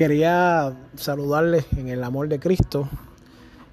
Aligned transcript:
Quería 0.00 0.72
saludarles 0.96 1.66
en 1.76 1.88
el 1.88 2.02
amor 2.02 2.28
de 2.28 2.40
Cristo 2.40 2.88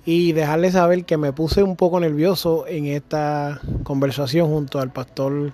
y 0.05 0.33
dejarles 0.33 0.73
saber 0.73 1.05
que 1.05 1.15
me 1.15 1.31
puse 1.31 1.63
un 1.63 1.77
poco 1.77 2.01
nervioso 2.01 2.67
en 2.67 2.87
esta 2.87 3.61
conversación 3.83 4.49
junto 4.49 4.81
al 4.81 4.91
pastor 4.91 5.53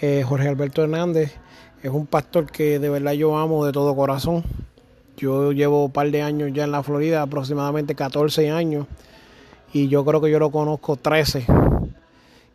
eh, 0.00 0.24
Jorge 0.26 0.48
Alberto 0.48 0.82
Hernández. 0.82 1.36
Es 1.84 1.92
un 1.92 2.08
pastor 2.08 2.50
que 2.50 2.80
de 2.80 2.88
verdad 2.88 3.12
yo 3.12 3.38
amo 3.38 3.64
de 3.64 3.70
todo 3.70 3.94
corazón. 3.94 4.42
Yo 5.16 5.52
llevo 5.52 5.84
un 5.84 5.92
par 5.92 6.10
de 6.10 6.20
años 6.20 6.50
ya 6.52 6.64
en 6.64 6.72
la 6.72 6.82
Florida, 6.82 7.22
aproximadamente 7.22 7.94
14 7.94 8.50
años, 8.50 8.88
y 9.72 9.86
yo 9.86 10.04
creo 10.04 10.20
que 10.20 10.32
yo 10.32 10.40
lo 10.40 10.50
conozco 10.50 10.96
13. 10.96 11.46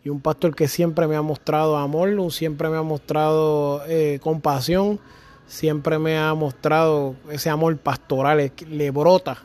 Y 0.03 0.09
un 0.09 0.19
pastor 0.19 0.53
que 0.53 0.67
siempre 0.67 1.07
me 1.07 1.15
ha 1.15 1.21
mostrado 1.21 1.77
amor, 1.77 2.09
siempre 2.29 2.67
me 2.67 2.75
ha 2.75 2.83
mostrado 2.83 3.83
eh, 3.87 4.19
compasión 4.21 4.99
siempre 5.47 5.97
me 5.97 6.17
ha 6.17 6.33
mostrado 6.33 7.15
ese 7.31 7.49
amor 7.49 7.75
pastoral, 7.77 8.51
le 8.69 8.91
brota. 8.91 9.37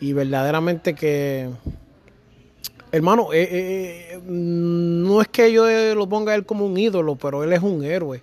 Y 0.00 0.12
verdaderamente 0.12 0.94
que, 0.94 1.50
hermano, 2.90 3.32
eh, 3.32 3.48
eh, 3.50 4.20
no 4.24 5.20
es 5.20 5.28
que 5.28 5.52
yo 5.52 5.66
lo 5.94 6.08
ponga 6.08 6.32
a 6.32 6.34
él 6.34 6.46
como 6.46 6.66
un 6.66 6.76
ídolo, 6.76 7.16
pero 7.16 7.44
él 7.44 7.52
es 7.52 7.62
un 7.62 7.84
héroe, 7.84 8.22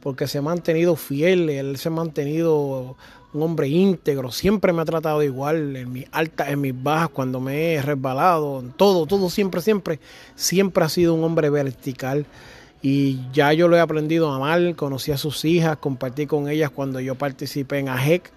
porque 0.00 0.26
se 0.26 0.38
ha 0.38 0.42
mantenido 0.42 0.96
fiel, 0.96 1.48
él 1.50 1.76
se 1.76 1.88
ha 1.88 1.92
mantenido 1.92 2.96
un 3.32 3.42
hombre 3.42 3.68
íntegro, 3.68 4.32
siempre 4.32 4.72
me 4.72 4.82
ha 4.82 4.84
tratado 4.84 5.22
igual 5.22 5.76
en 5.76 5.92
mis 5.92 6.06
altas, 6.10 6.48
en 6.48 6.60
mis 6.60 6.82
bajas, 6.82 7.10
cuando 7.10 7.38
me 7.38 7.74
he 7.74 7.82
resbalado, 7.82 8.64
todo, 8.76 9.06
todo, 9.06 9.30
siempre, 9.30 9.60
siempre, 9.60 10.00
siempre 10.34 10.84
ha 10.84 10.88
sido 10.88 11.14
un 11.14 11.22
hombre 11.22 11.48
vertical. 11.48 12.26
Y 12.82 13.30
ya 13.32 13.52
yo 13.52 13.68
lo 13.68 13.76
he 13.76 13.80
aprendido 13.80 14.30
a 14.30 14.36
amar, 14.36 14.74
conocí 14.74 15.12
a 15.12 15.18
sus 15.18 15.44
hijas, 15.44 15.76
compartí 15.76 16.26
con 16.26 16.48
ellas 16.48 16.70
cuando 16.70 16.98
yo 17.00 17.14
participé 17.14 17.78
en 17.78 17.88
AJEC, 17.90 18.30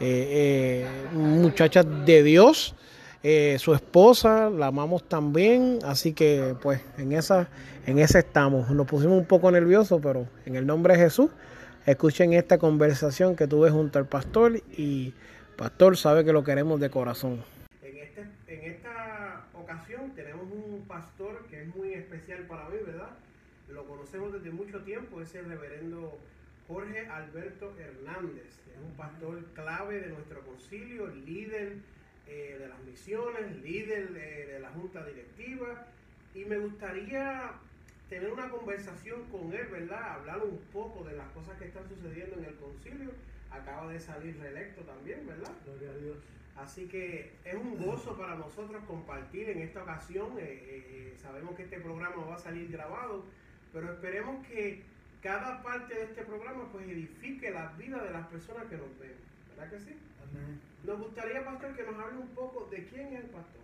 eh, 0.00 0.80
eh, 0.80 0.86
muchachas 1.12 1.86
de 2.06 2.22
Dios, 2.22 2.74
eh, 3.22 3.56
su 3.58 3.74
esposa, 3.74 4.48
la 4.48 4.68
amamos 4.68 5.06
también, 5.08 5.78
así 5.84 6.14
que 6.14 6.56
pues 6.62 6.80
en 6.96 7.12
esa, 7.12 7.48
en 7.86 7.98
esa 7.98 8.18
estamos. 8.18 8.70
Nos 8.70 8.86
pusimos 8.86 9.18
un 9.18 9.26
poco 9.26 9.50
nerviosos, 9.50 10.00
pero 10.02 10.26
en 10.46 10.56
el 10.56 10.66
nombre 10.66 10.94
de 10.94 11.00
Jesús, 11.04 11.30
escuchen 11.84 12.32
esta 12.32 12.56
conversación 12.56 13.36
que 13.36 13.46
tuve 13.46 13.70
junto 13.70 13.98
al 13.98 14.06
pastor 14.06 14.56
y 14.76 15.12
pastor 15.56 15.98
sabe 15.98 16.24
que 16.24 16.32
lo 16.32 16.42
queremos 16.42 16.80
de 16.80 16.88
corazón. 16.88 17.44
En, 17.82 17.98
este, 17.98 18.22
en 18.48 18.72
esta 18.72 19.44
ocasión 19.52 20.12
tenemos 20.16 20.46
un 20.50 20.82
pastor 20.88 21.46
que 21.50 21.62
es 21.62 21.76
muy 21.76 21.92
especial 21.92 22.40
para 22.48 22.68
mí, 22.70 22.76
¿verdad? 22.86 23.10
Lo 23.72 23.86
conocemos 23.86 24.32
desde 24.32 24.50
mucho 24.50 24.82
tiempo, 24.82 25.20
es 25.20 25.34
el 25.34 25.46
reverendo 25.46 26.18
Jorge 26.68 27.06
Alberto 27.06 27.74
Hernández. 27.78 28.60
Es 28.72 28.78
un 28.82 28.94
pastor 28.96 29.44
clave 29.54 30.00
de 30.00 30.08
nuestro 30.08 30.40
concilio, 30.42 31.06
líder 31.08 31.76
eh, 32.26 32.56
de 32.58 32.68
las 32.68 32.78
misiones, 32.84 33.56
líder 33.62 34.12
de, 34.12 34.60
la 34.60 34.70
junta 34.70 35.04
directiva. 35.04 35.86
Y 36.34 36.44
me 36.44 36.58
gustaría 36.58 37.52
tener 38.08 38.32
una 38.32 38.48
conversación 38.48 39.24
con 39.30 39.52
él, 39.52 39.66
¿verdad? 39.70 40.12
Hablar 40.12 40.42
un 40.42 40.58
poco 40.72 41.04
de 41.04 41.16
las 41.16 41.28
cosas 41.32 41.58
que 41.58 41.66
están 41.66 41.88
sucediendo 41.88 42.36
en 42.38 42.44
el 42.44 42.54
concilio. 42.56 43.10
Acaba 43.50 43.92
de 43.92 44.00
salir 44.00 44.38
reelecto 44.38 44.82
también, 44.82 45.26
¿verdad? 45.26 45.52
Gloria 45.64 45.90
a 45.90 45.96
Dios. 45.96 46.16
Así 46.56 46.86
que 46.86 47.32
es 47.44 47.54
un 47.54 47.76
gozo 47.82 48.16
para 48.16 48.36
nosotros 48.36 48.82
compartir 48.84 49.50
en 49.50 49.62
esta 49.62 49.82
ocasión. 49.82 50.38
Eh, 50.38 50.62
eh, 50.66 51.14
sabemos 51.20 51.54
que 51.54 51.64
este 51.64 51.80
programa 51.80 52.24
va 52.24 52.36
a 52.36 52.38
salir 52.38 52.70
grabado 52.70 53.24
pero 53.72 53.92
esperemos 53.92 54.46
que 54.46 54.82
cada 55.22 55.62
parte 55.62 55.94
de 55.94 56.04
este 56.04 56.24
programa 56.24 56.70
pues 56.72 56.86
edifique 56.88 57.50
la 57.50 57.68
vida 57.78 58.02
de 58.02 58.10
las 58.10 58.26
personas 58.26 58.66
que 58.66 58.76
nos 58.76 58.98
ven. 58.98 59.14
¿Verdad 59.50 59.70
que 59.70 59.80
sí? 59.80 59.96
Amén. 60.22 60.60
Nos 60.84 60.98
gustaría, 60.98 61.44
pastor, 61.44 61.76
que 61.76 61.84
nos 61.84 61.94
hable 61.94 62.18
un 62.18 62.28
poco 62.28 62.68
de 62.70 62.84
quién 62.86 63.06
es 63.14 63.24
el 63.24 63.30
pastor. 63.30 63.62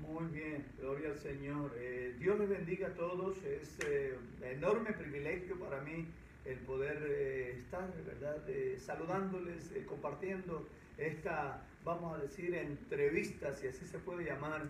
Muy 0.00 0.24
bien, 0.32 0.64
gloria 0.80 1.10
al 1.10 1.18
Señor. 1.18 1.72
Eh, 1.76 2.16
Dios 2.18 2.38
les 2.38 2.48
bendiga 2.48 2.88
a 2.88 2.94
todos. 2.94 3.36
Es 3.44 3.78
eh, 3.86 4.16
enorme 4.42 4.92
privilegio 4.92 5.56
para 5.60 5.80
mí 5.82 6.06
el 6.44 6.58
poder 6.60 7.00
eh, 7.06 7.52
estar, 7.58 7.88
¿verdad? 8.04 8.42
saludándoles, 8.78 9.70
compartiendo 9.86 10.66
esta, 10.98 11.62
vamos 11.84 12.18
a 12.18 12.22
decir, 12.22 12.52
entrevista, 12.54 13.52
si 13.52 13.68
así 13.68 13.86
se 13.86 13.98
puede 13.98 14.24
llamar. 14.24 14.62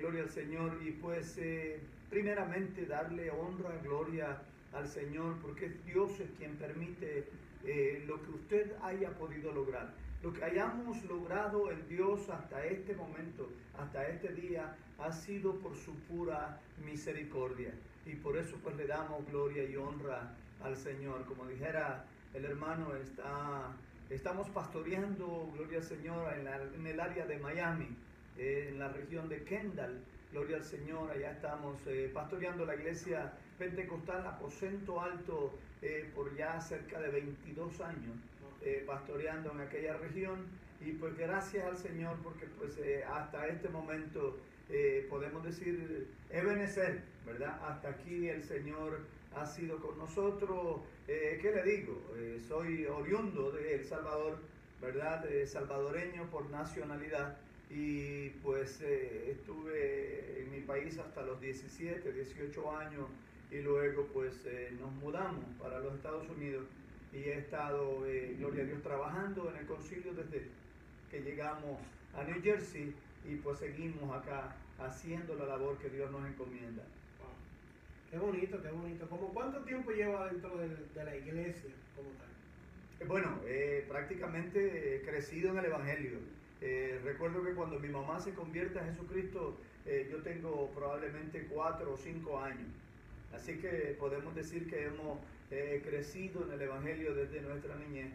gloria 0.00 0.22
al 0.22 0.30
Señor. 0.30 0.80
Y 0.84 0.92
pues 0.92 1.38
primeramente 2.10 2.86
darle 2.86 3.30
honra, 3.30 3.76
gloria 3.82 4.42
al 4.72 4.88
Señor, 4.88 5.36
porque 5.40 5.70
Dios 5.84 6.18
es 6.20 6.30
quien 6.38 6.56
permite 6.56 7.28
eh, 7.64 8.04
lo 8.06 8.22
que 8.22 8.30
usted 8.30 8.72
haya 8.82 9.10
podido 9.10 9.52
lograr. 9.52 9.92
Lo 10.22 10.32
que 10.32 10.44
hayamos 10.44 11.02
logrado 11.04 11.70
en 11.70 11.86
Dios 11.88 12.28
hasta 12.30 12.64
este 12.64 12.94
momento, 12.94 13.48
hasta 13.78 14.08
este 14.08 14.32
día, 14.32 14.76
ha 14.98 15.12
sido 15.12 15.58
por 15.60 15.76
su 15.76 15.94
pura 16.08 16.60
misericordia. 16.84 17.72
Y 18.04 18.14
por 18.14 18.36
eso 18.36 18.56
pues 18.62 18.76
le 18.76 18.86
damos 18.86 19.26
gloria 19.26 19.64
y 19.64 19.76
honra 19.76 20.34
al 20.62 20.76
Señor. 20.76 21.24
Como 21.26 21.46
dijera 21.46 22.04
el 22.34 22.44
hermano, 22.44 22.94
está, 22.96 23.74
estamos 24.10 24.48
pastoreando, 24.50 25.50
gloria 25.54 25.78
al 25.78 25.84
Señor, 25.84 26.32
en, 26.34 26.86
el 26.86 27.00
área 27.00 27.26
de 27.26 27.38
Miami, 27.38 27.88
eh, 28.38 28.68
en 28.70 28.78
la 28.78 28.88
región 28.88 29.28
de 29.28 29.42
Kendall 29.44 30.00
Gloria 30.32 30.56
al 30.56 30.64
Señor, 30.64 31.10
allá 31.10 31.30
estamos 31.30 31.80
eh, 31.86 32.10
pastoreando 32.12 32.66
la 32.66 32.74
iglesia 32.74 33.32
pentecostal 33.58 34.26
Aposento 34.26 35.00
Alto 35.00 35.56
eh, 35.82 36.10
por 36.14 36.36
ya 36.36 36.60
cerca 36.60 37.00
de 37.00 37.10
22 37.10 37.80
años, 37.80 38.16
eh, 38.62 38.82
pastoreando 38.86 39.52
en 39.52 39.60
aquella 39.60 39.96
región. 39.96 40.46
Y 40.80 40.92
pues 40.92 41.16
gracias 41.16 41.64
al 41.64 41.76
Señor 41.76 42.16
porque 42.22 42.46
pues 42.58 42.78
hasta 43.08 43.46
este 43.46 43.68
momento 43.68 44.36
podemos 45.08 45.44
decir 45.44 46.08
Ebenezer, 46.28 47.00
¿verdad? 47.24 47.58
Hasta 47.64 47.90
aquí 47.90 48.28
el 48.28 48.42
Señor 48.42 49.00
ha 49.34 49.46
sido 49.46 49.80
con 49.80 49.96
nosotros. 49.96 50.82
¿Qué 51.06 51.52
le 51.54 51.62
digo? 51.62 52.02
soy 52.46 52.84
oriundo 52.84 53.52
de 53.52 53.76
El 53.76 53.84
Salvador, 53.84 54.38
¿verdad? 54.82 55.24
salvadoreño 55.46 56.28
por 56.30 56.50
nacionalidad 56.50 57.38
y 57.68 58.30
pues 58.42 58.80
eh, 58.80 59.32
estuve 59.32 60.42
en 60.42 60.50
mi 60.50 60.60
país 60.60 60.98
hasta 60.98 61.22
los 61.22 61.40
17, 61.40 62.12
18 62.12 62.76
años 62.76 63.06
y 63.50 63.60
luego 63.60 64.06
pues 64.12 64.34
eh, 64.46 64.72
nos 64.80 64.92
mudamos 64.92 65.44
para 65.60 65.80
los 65.80 65.94
Estados 65.94 66.28
Unidos 66.28 66.64
y 67.12 67.18
he 67.18 67.38
estado, 67.38 68.06
eh, 68.06 68.36
gloria 68.38 68.62
a 68.62 68.66
Dios, 68.66 68.82
trabajando 68.82 69.50
en 69.50 69.56
el 69.56 69.66
concilio 69.66 70.12
desde 70.12 70.48
que 71.10 71.20
llegamos 71.22 71.80
a 72.14 72.22
New 72.24 72.40
Jersey 72.42 72.94
y 73.28 73.36
pues 73.36 73.58
seguimos 73.58 74.14
acá 74.16 74.56
haciendo 74.78 75.34
la 75.34 75.46
labor 75.46 75.78
que 75.78 75.88
Dios 75.88 76.10
nos 76.10 76.26
encomienda. 76.26 76.82
Qué 78.10 78.18
bonito, 78.18 78.62
qué 78.62 78.70
bonito. 78.70 79.08
¿Cómo 79.08 79.28
cuánto 79.34 79.60
tiempo 79.62 79.90
lleva 79.90 80.30
dentro 80.30 80.56
de, 80.56 81.04
la 81.04 81.16
iglesia 81.16 81.70
como 81.96 82.10
tal? 82.10 83.08
Bueno, 83.08 83.40
prácticamente 83.88 84.96
he 84.96 85.02
crecido 85.02 85.50
en 85.50 85.58
el 85.58 85.64
Evangelio. 85.64 86.18
Eh, 86.60 87.00
recuerdo 87.04 87.44
que 87.44 87.52
cuando 87.52 87.78
mi 87.78 87.88
mamá 87.88 88.18
se 88.18 88.32
convierte 88.32 88.78
a 88.78 88.84
Jesucristo, 88.84 89.56
eh, 89.84 90.08
yo 90.10 90.22
tengo 90.22 90.70
probablemente 90.74 91.46
cuatro 91.50 91.92
o 91.92 91.96
cinco 91.96 92.38
años. 92.40 92.68
Así 93.34 93.58
que 93.58 93.96
podemos 93.98 94.34
decir 94.34 94.68
que 94.68 94.86
hemos 94.86 95.18
eh, 95.50 95.82
crecido 95.84 96.44
en 96.44 96.52
el 96.52 96.62
Evangelio 96.62 97.14
desde 97.14 97.42
nuestra 97.42 97.76
niñez. 97.76 98.12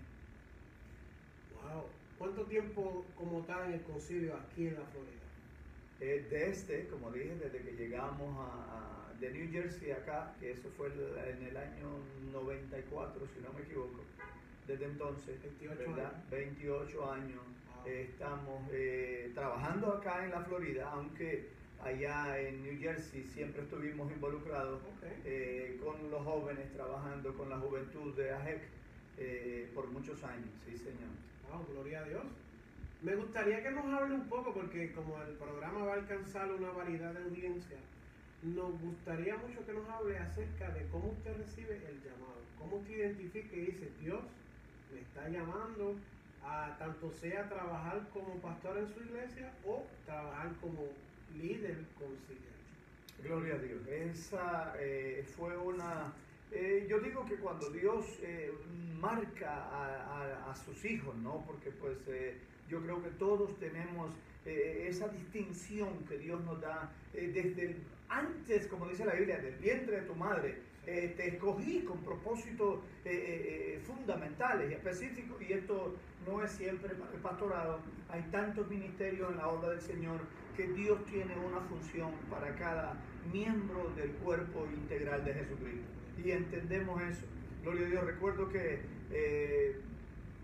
Wow. 1.56 1.86
¿Cuánto 2.18 2.46
tiempo 2.46 3.06
como 3.16 3.42
tal 3.42 3.68
en 3.68 3.74
el 3.74 3.82
concilio 3.82 4.36
aquí 4.36 4.68
en 4.68 4.76
la 4.76 4.86
Florida? 4.86 5.18
desde, 6.32 6.88
como 6.88 7.12
dije, 7.12 7.36
desde 7.36 7.60
que 7.60 7.74
llegamos 7.74 8.36
a, 8.40 9.14
de 9.20 9.32
New 9.32 9.52
Jersey 9.52 9.92
acá, 9.92 10.34
que 10.40 10.52
eso 10.52 10.68
fue 10.76 10.88
en 10.88 11.46
el 11.46 11.56
año 11.56 12.00
94, 12.32 13.22
si 13.28 13.40
no 13.40 13.54
me 13.54 13.62
equivoco. 13.62 14.02
Desde 14.68 14.86
entonces. 14.86 15.42
28 15.42 15.78
¿verdad? 15.78 16.14
años. 16.14 16.30
28 16.30 17.12
años. 17.12 17.42
Wow. 17.76 17.88
Eh, 17.88 18.08
estamos 18.10 18.70
eh, 18.72 19.32
trabajando 19.34 19.94
acá 19.94 20.24
en 20.26 20.32
la 20.32 20.42
Florida, 20.42 20.90
aunque 20.92 21.50
allá 21.84 22.40
en 22.40 22.64
New 22.64 22.80
Jersey 22.80 23.24
siempre 23.24 23.64
estuvimos 23.64 24.12
involucrados 24.12 24.82
eh, 25.26 25.80
con 25.84 26.10
los 26.10 26.24
jóvenes, 26.24 26.72
trabajando 26.74 27.34
con 27.36 27.50
la 27.50 27.58
juventud 27.58 28.16
de 28.16 28.32
AJEC 28.32 28.62
eh, 29.18 29.72
por 29.74 29.88
muchos 29.88 30.24
años, 30.24 30.50
sí 30.66 30.78
señor. 30.78 31.10
Wow, 31.50 31.66
gloria 31.74 32.02
a 32.02 32.04
Dios. 32.06 32.24
Me 33.02 33.16
gustaría 33.16 33.64
que 33.64 33.72
nos 33.72 33.86
hable 33.86 34.16
un 34.16 34.30
poco, 34.30 34.54
porque 34.54 34.92
como 34.94 35.22
el 35.24 35.34
programa 35.36 35.84
va 35.84 35.94
a 35.94 35.96
alcanzar 35.96 36.52
una 36.52 36.70
variedad 36.70 37.14
de 37.14 37.24
audiencia, 37.24 37.78
nos 38.44 38.80
gustaría 38.80 39.36
mucho 39.38 39.66
que 39.66 39.74
nos 39.74 39.88
hable 39.90 40.18
acerca 40.18 40.70
de 40.70 40.86
cómo 40.90 41.10
usted 41.12 41.36
recibe 41.38 41.78
el 41.78 42.02
llamado, 42.02 42.42
cómo 42.60 42.78
usted 42.78 42.98
identifica 42.98 43.56
y 43.56 43.66
dice, 43.66 43.92
Dios 44.00 44.22
me 44.94 45.02
está 45.02 45.28
llamando 45.30 45.96
a 46.44 46.76
tanto 46.78 47.12
sea 47.12 47.48
trabajar 47.48 48.08
como 48.14 48.36
pastor 48.42 48.78
en 48.78 48.88
su 48.88 49.00
iglesia 49.02 49.54
o 49.66 49.86
trabajar 50.06 50.52
como 50.60 50.88
líder 51.36 51.78
conciliar. 51.98 52.52
Gloria 53.24 53.56
a 53.56 53.58
Dios. 53.60 53.88
Esa 53.88 54.74
eh, 54.80 55.24
fue 55.36 55.56
una... 55.56 56.14
eh, 56.52 56.86
yo 56.90 57.00
digo 57.00 57.26
que 57.26 57.36
cuando 57.36 57.70
Dios 57.70 58.06
eh, 58.24 58.52
marca 59.00 59.68
a, 60.50 60.56
sus 60.66 60.84
hijos, 60.84 61.16
¿no? 61.18 61.44
Porque 61.48 61.72
pues 61.72 61.98
yo 62.70 62.82
creo 62.82 63.02
que 63.02 63.10
todos 63.12 63.58
tenemos 63.58 64.12
esa 64.46 65.08
distinción 65.08 66.06
que 66.10 66.18
Dios 66.18 66.44
nos 66.44 66.60
da 66.60 66.92
desde 67.14 67.78
antes, 68.10 68.68
como 68.68 68.88
dice 68.88 69.06
la 69.06 69.14
Biblia, 69.14 69.38
del 69.38 69.56
vientre 69.56 70.02
de 70.02 70.08
tu 70.08 70.14
madre. 70.14 70.71
Eh, 70.88 71.14
te 71.16 71.28
escogí 71.28 71.82
con 71.82 72.00
propósitos 72.00 72.80
eh, 73.06 73.12
eh, 73.76 73.80
fundamentales 73.86 74.72
y 74.72 74.74
específicos 74.74 75.40
y 75.40 75.54
esto 75.54 75.96
no 76.26 76.44
es 76.44 76.52
siempre 76.52 76.94
el 76.94 77.20
pastorado. 77.22 77.80
Hay 78.10 78.24
tantos 78.32 78.68
ministerios 78.68 79.30
en 79.30 79.38
la 79.38 79.48
obra 79.48 79.70
del 79.70 79.82
Señor 79.82 80.22
que 80.58 80.68
Dios 80.70 81.06
tiene 81.06 81.36
una 81.36 81.62
función 81.62 82.12
para 82.32 82.56
cada 82.56 82.96
miembro 83.32 83.92
del 83.96 84.10
cuerpo 84.14 84.66
integral 84.74 85.24
de 85.24 85.36
Jesucristo. 85.36 85.88
Y 86.24 86.32
entendemos 86.32 87.00
eso. 87.04 87.26
Gloria 87.62 87.86
a 87.86 87.90
Dios. 87.90 88.04
Recuerdo 88.04 88.50
que 88.50 88.82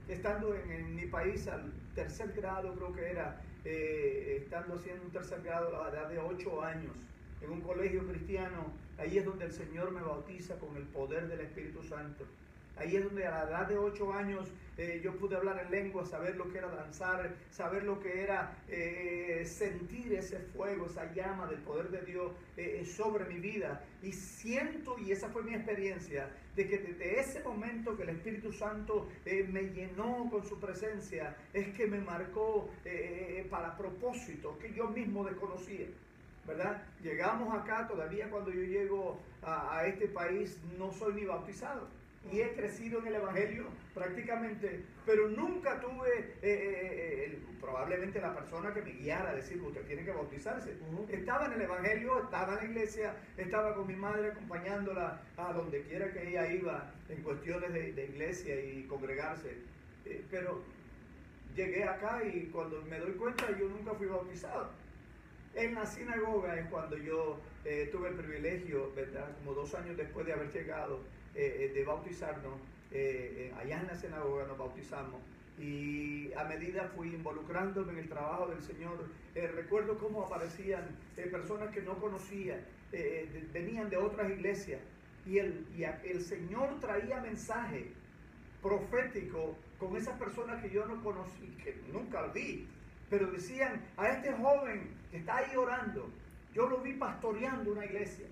estando 0.07 0.53
en, 0.53 0.71
en 0.71 0.95
mi 0.95 1.07
país 1.07 1.47
al 1.47 1.73
tercer 1.95 2.31
grado, 2.33 2.75
creo 2.75 2.93
que 2.93 3.09
era, 3.09 3.41
estando 3.65 4.75
haciendo 4.75 5.03
un 5.03 5.11
tercer 5.11 5.41
grado 5.41 5.81
a 5.81 5.89
la 5.89 5.99
edad 5.99 6.09
de 6.09 6.19
8 6.19 6.61
años, 6.63 6.93
en 7.41 7.51
un 7.51 7.61
colegio 7.61 8.05
cristiano, 8.07 8.73
ahí 8.97 9.17
es 9.17 9.25
donde 9.25 9.45
el 9.45 9.53
Señor 9.53 9.91
me 9.91 10.01
bautiza 10.01 10.55
con 10.59 10.75
el 10.75 10.83
poder 10.83 11.27
del 11.27 11.41
Espíritu 11.41 11.83
Santo. 11.83 12.25
Ahí 12.79 12.95
es 12.95 13.03
donde 13.03 13.25
a 13.25 13.31
la 13.31 13.49
edad 13.49 13.67
de 13.67 13.77
8 13.77 14.13
años 14.13 14.47
eh, 14.77 15.01
yo 15.03 15.17
pude 15.17 15.35
hablar 15.35 15.63
en 15.65 15.71
lengua, 15.71 16.05
saber 16.05 16.35
lo 16.35 16.51
que 16.51 16.59
era 16.59 16.67
danzar, 16.67 17.33
saber 17.49 17.83
lo 17.83 17.99
que 17.99 18.21
era 18.21 18.55
eh, 18.67 19.43
sentir 19.45 20.13
ese 20.13 20.37
fuego, 20.37 20.85
esa 20.85 21.11
llama 21.13 21.47
del 21.47 21.59
poder 21.61 21.89
de 21.89 22.01
Dios 22.03 22.33
eh, 22.55 22.85
sobre 22.85 23.25
mi 23.25 23.39
vida. 23.39 23.83
Y 24.03 24.11
siento, 24.11 24.95
y 24.99 25.11
esa 25.11 25.29
fue 25.29 25.41
mi 25.41 25.55
experiencia, 25.55 26.29
de 26.55 26.67
que 26.67 26.77
desde 26.77 27.19
ese 27.19 27.43
momento 27.43 27.97
que 27.97 28.03
el 28.03 28.09
Espíritu 28.09 28.51
Santo 28.51 29.09
me 29.25 29.63
llenó 29.69 30.27
con 30.29 30.43
su 30.43 30.59
presencia, 30.59 31.35
es 31.53 31.67
que 31.75 31.85
me 31.85 31.99
marcó 31.99 32.69
para 33.49 33.77
propósitos 33.77 34.57
que 34.57 34.73
yo 34.73 34.87
mismo 34.87 35.23
desconocía. 35.23 35.85
¿Verdad? 36.47 36.81
Llegamos 37.03 37.53
acá, 37.53 37.87
todavía 37.87 38.29
cuando 38.29 38.51
yo 38.51 38.61
llego 38.63 39.19
a, 39.43 39.77
a 39.79 39.87
este 39.87 40.07
país 40.07 40.59
no 40.77 40.91
soy 40.91 41.13
ni 41.15 41.25
bautizado. 41.25 41.87
Y 42.31 42.41
he 42.41 42.53
crecido 42.55 42.99
en 42.99 43.07
el 43.07 43.15
Evangelio 43.15 43.67
prácticamente, 43.93 44.83
pero 45.05 45.29
nunca 45.29 45.79
tuve 45.79 46.09
eh, 46.17 46.35
eh, 46.41 47.25
el- 47.25 47.57
probablemente 47.61 48.19
la 48.19 48.33
persona 48.35 48.73
que 48.73 48.81
me 48.81 48.91
guiara 48.91 49.29
a 49.29 49.35
decir, 49.35 49.61
usted 49.61 49.81
tiene 49.85 50.03
que 50.03 50.11
bautizarse. 50.11 50.75
Estaba 51.09 51.45
en 51.45 51.53
el 51.53 51.61
Evangelio, 51.61 52.23
estaba 52.23 52.53
en 52.53 52.57
la 52.59 52.65
iglesia, 52.65 53.13
estaba 53.37 53.75
con 53.75 53.87
mi 53.87 53.95
madre 53.95 54.31
acompañándola 54.31 55.21
a 55.37 55.53
donde 55.53 55.81
quiera 55.83 56.11
que 56.11 56.27
ella 56.29 56.51
iba 56.51 56.91
en 57.09 57.23
cuestiones 57.23 57.71
de, 57.73 57.93
de 57.93 58.05
iglesia 58.05 58.59
y 58.59 58.83
congregarse. 58.87 59.57
Eh, 60.05 60.25
pero 60.29 60.61
llegué 61.55 61.83
acá 61.85 62.21
y 62.23 62.47
cuando 62.47 62.81
me 62.83 62.99
doy 62.99 63.13
cuenta 63.13 63.47
yo 63.57 63.67
nunca 63.69 63.93
fui 63.93 64.07
bautizado. 64.07 64.69
En 65.57 65.73
la 65.73 65.87
sinagoga 65.87 66.55
es 66.55 66.67
cuando 66.67 66.95
yo 66.97 67.39
eh, 67.65 67.89
tuve 67.91 68.09
el 68.09 68.13
privilegio, 68.13 68.93
¿verdad? 68.95 69.35
Como 69.39 69.55
dos 69.55 69.73
años 69.73 69.97
después 69.97 70.23
de 70.27 70.33
haber 70.33 70.51
llegado, 70.51 70.99
eh, 71.33 71.57
eh, 71.61 71.73
de 71.73 71.83
bautizarnos. 71.83 72.53
eh, 72.91 73.51
allá 73.57 73.81
en 73.81 73.87
la 73.87 73.95
sinagoga 73.95 74.45
nos 74.45 74.55
bautizamos. 74.55 75.19
Y 75.57 76.31
a 76.33 76.43
medida 76.43 76.91
fui 76.95 77.07
involucrándome 77.07 77.93
en 77.93 77.97
el 77.97 78.07
trabajo 78.07 78.45
del 78.47 78.61
Señor, 78.61 79.09
recuerdo 79.33 79.97
cómo 79.97 80.21
aparecían 80.23 80.85
personas 81.31 81.71
que 81.73 81.81
no 81.81 81.97
conocía, 81.99 82.63
venían 83.51 83.89
de 83.89 83.97
otras 83.97 84.29
iglesias. 84.29 84.79
Y 85.25 85.39
el, 85.39 85.65
el 86.03 86.21
Señor 86.21 86.79
traía 86.79 87.19
mensaje 87.21 87.91
profético 88.61 89.57
con 89.79 89.97
esas 89.97 90.19
personas 90.19 90.61
que 90.61 90.69
yo 90.69 90.85
no 90.85 91.03
conocí, 91.03 91.47
que 91.63 91.75
nunca 91.91 92.27
vi, 92.27 92.67
pero 93.09 93.31
decían 93.31 93.81
a 93.97 94.07
este 94.09 94.33
joven 94.33 94.89
que 95.11 95.17
está 95.17 95.37
ahí 95.37 95.55
orando, 95.55 96.09
yo 96.53 96.67
lo 96.67 96.79
vi 96.79 96.93
pastoreando 96.93 97.71
una 97.71 97.85
iglesia. 97.85 98.27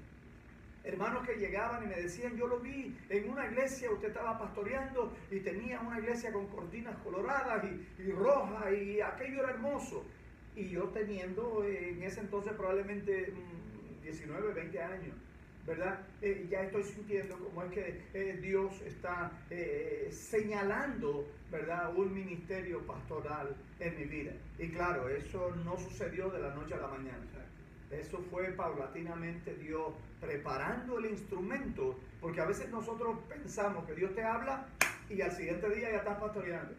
Hermanos 0.83 1.25
que 1.25 1.35
llegaban 1.35 1.83
y 1.83 1.87
me 1.87 1.95
decían, 1.95 2.35
yo 2.35 2.45
lo 2.47 2.59
vi 2.59 2.95
en 3.09 3.29
una 3.29 3.47
iglesia, 3.47 3.89
usted 3.91 4.09
estaba 4.09 4.37
pastoreando 4.37 5.15
y 5.31 5.39
tenía 5.39 5.79
una 5.81 5.99
iglesia 5.99 6.31
con 6.31 6.47
cortinas 6.47 6.95
coloradas 6.97 7.63
y, 7.63 8.03
y 8.03 8.11
rojas 8.11 8.71
y 8.73 9.01
aquello 9.01 9.39
era 9.39 9.51
hermoso. 9.51 10.05
Y 10.55 10.69
yo 10.69 10.83
teniendo 10.89 11.63
eh, 11.63 11.89
en 11.89 12.03
ese 12.03 12.21
entonces 12.21 12.53
probablemente 12.53 13.31
mm, 13.31 14.03
19, 14.03 14.53
20 14.53 14.81
años, 14.81 15.15
¿verdad? 15.65 15.99
Eh, 16.21 16.47
ya 16.49 16.61
estoy 16.63 16.83
sintiendo 16.83 17.37
como 17.39 17.63
es 17.63 17.71
que 17.71 18.01
eh, 18.13 18.37
Dios 18.41 18.81
está 18.81 19.31
eh, 19.49 20.09
señalando, 20.11 21.27
¿verdad? 21.51 21.95
Un 21.95 22.13
ministerio 22.13 22.85
pastoral 22.85 23.55
en 23.79 23.97
mi 23.97 24.05
vida. 24.05 24.31
Y 24.59 24.69
claro, 24.69 25.09
eso 25.09 25.55
no 25.63 25.77
sucedió 25.77 26.29
de 26.29 26.39
la 26.39 26.53
noche 26.53 26.75
a 26.75 26.77
la 26.77 26.87
mañana. 26.87 27.23
Eso 27.91 28.19
fue 28.29 28.51
paulatinamente 28.51 29.55
Dios 29.55 29.93
preparando 30.19 30.97
el 30.97 31.05
instrumento, 31.05 31.99
porque 32.19 32.41
a 32.41 32.45
veces 32.45 32.69
nosotros 32.69 33.17
pensamos 33.29 33.85
que 33.85 33.93
Dios 33.93 34.13
te 34.15 34.23
habla 34.23 34.67
y 35.09 35.21
al 35.21 35.31
siguiente 35.31 35.69
día 35.69 35.91
ya 35.91 35.97
estás 35.97 36.19
pastoreando. 36.19 36.73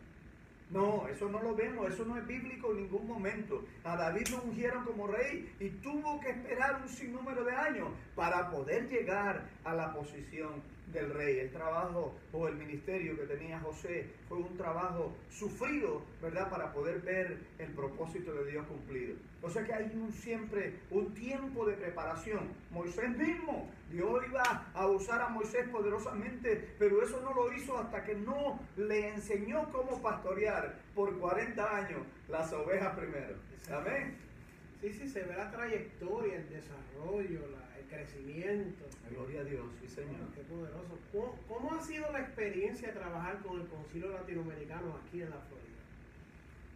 No, 0.71 1.07
eso 1.09 1.29
no 1.29 1.41
lo 1.41 1.55
vemos, 1.55 1.93
eso 1.93 2.05
no 2.05 2.19
es 2.19 2.27
bíblico 2.27 2.73
en 2.73 2.79
ningún 2.79 3.07
momento. 3.07 3.65
A 3.85 3.97
David 3.97 4.29
lo 4.29 4.43
ungieron 4.43 4.85
como 4.85 5.07
rey 5.07 5.55
y 5.61 5.69
tuvo 5.71 6.21
que 6.21 6.31
esperar 6.31 6.81
un 6.83 6.89
sinnúmero 6.89 7.45
de 7.45 7.55
años 7.55 7.89
para 8.17 8.51
poder 8.51 8.89
llegar 8.89 9.49
a 9.65 9.75
la 9.75 9.93
posición 9.93 10.63
del 10.93 11.13
rey. 11.13 11.39
El 11.41 11.51
trabajo 11.51 12.15
o 12.33 12.49
el 12.49 12.55
ministerio 12.57 13.17
que 13.17 13.25
tenía 13.27 13.59
José 13.61 14.07
fue 14.29 14.39
un 14.39 14.57
trabajo 14.57 15.13
sufrido, 15.31 16.03
¿verdad? 16.23 16.49
Para 16.51 16.73
poder 16.73 17.01
ver 17.01 17.39
el 17.59 17.69
propósito 17.73 18.33
de 18.35 18.51
Dios 18.51 18.67
cumplido. 18.67 19.17
O 19.43 19.51
sea 19.51 19.65
que 19.65 19.75
hay 19.75 19.91
un 19.95 20.13
siempre 20.13 20.75
un 20.91 21.13
tiempo 21.15 21.67
de 21.67 21.75
preparación. 21.75 22.49
Moisés 22.71 23.11
mismo, 23.17 23.69
Dios 23.91 24.25
iba 24.29 24.43
a 24.75 24.87
usar 24.89 25.21
a 25.23 25.29
Moisés 25.29 25.69
poderosamente, 25.69 26.75
pero 26.79 27.03
eso 27.03 27.21
no 27.21 27.35
lo 27.35 27.53
hizo 27.53 27.77
hasta 27.79 28.05
que 28.05 28.15
no 28.15 28.59
le 28.77 29.09
enseñó 29.15 29.71
cómo 29.73 30.01
pastorear 30.03 30.79
por 30.95 31.19
40 31.19 31.77
años 31.77 32.01
las 32.29 32.53
ovejas 32.53 32.97
primero. 32.97 33.35
Amén. 33.71 34.17
Sí, 34.81 34.93
sí, 34.93 35.09
se 35.09 35.23
ve 35.23 35.35
la 35.37 35.51
trayectoria, 35.51 36.37
el 36.37 36.49
desarrollo, 36.49 37.41
la- 37.51 37.66
crecimiento. 37.89 38.85
Gloria 39.11 39.41
a 39.41 39.45
Dios, 39.45 39.67
sí 39.81 39.89
Señor. 39.89 40.29
Qué 40.35 40.43
poderoso. 40.43 40.99
¿Cómo, 41.13 41.39
cómo 41.49 41.75
ha 41.75 41.81
sido 41.83 42.11
la 42.13 42.21
experiencia 42.21 42.89
de 42.89 42.95
trabajar 42.95 43.39
con 43.43 43.61
el 43.61 43.67
Concilio 43.69 44.11
Latinoamericano 44.11 44.97
aquí 45.05 45.23
en 45.23 45.31
la 45.31 45.37
Florida? 45.41 45.63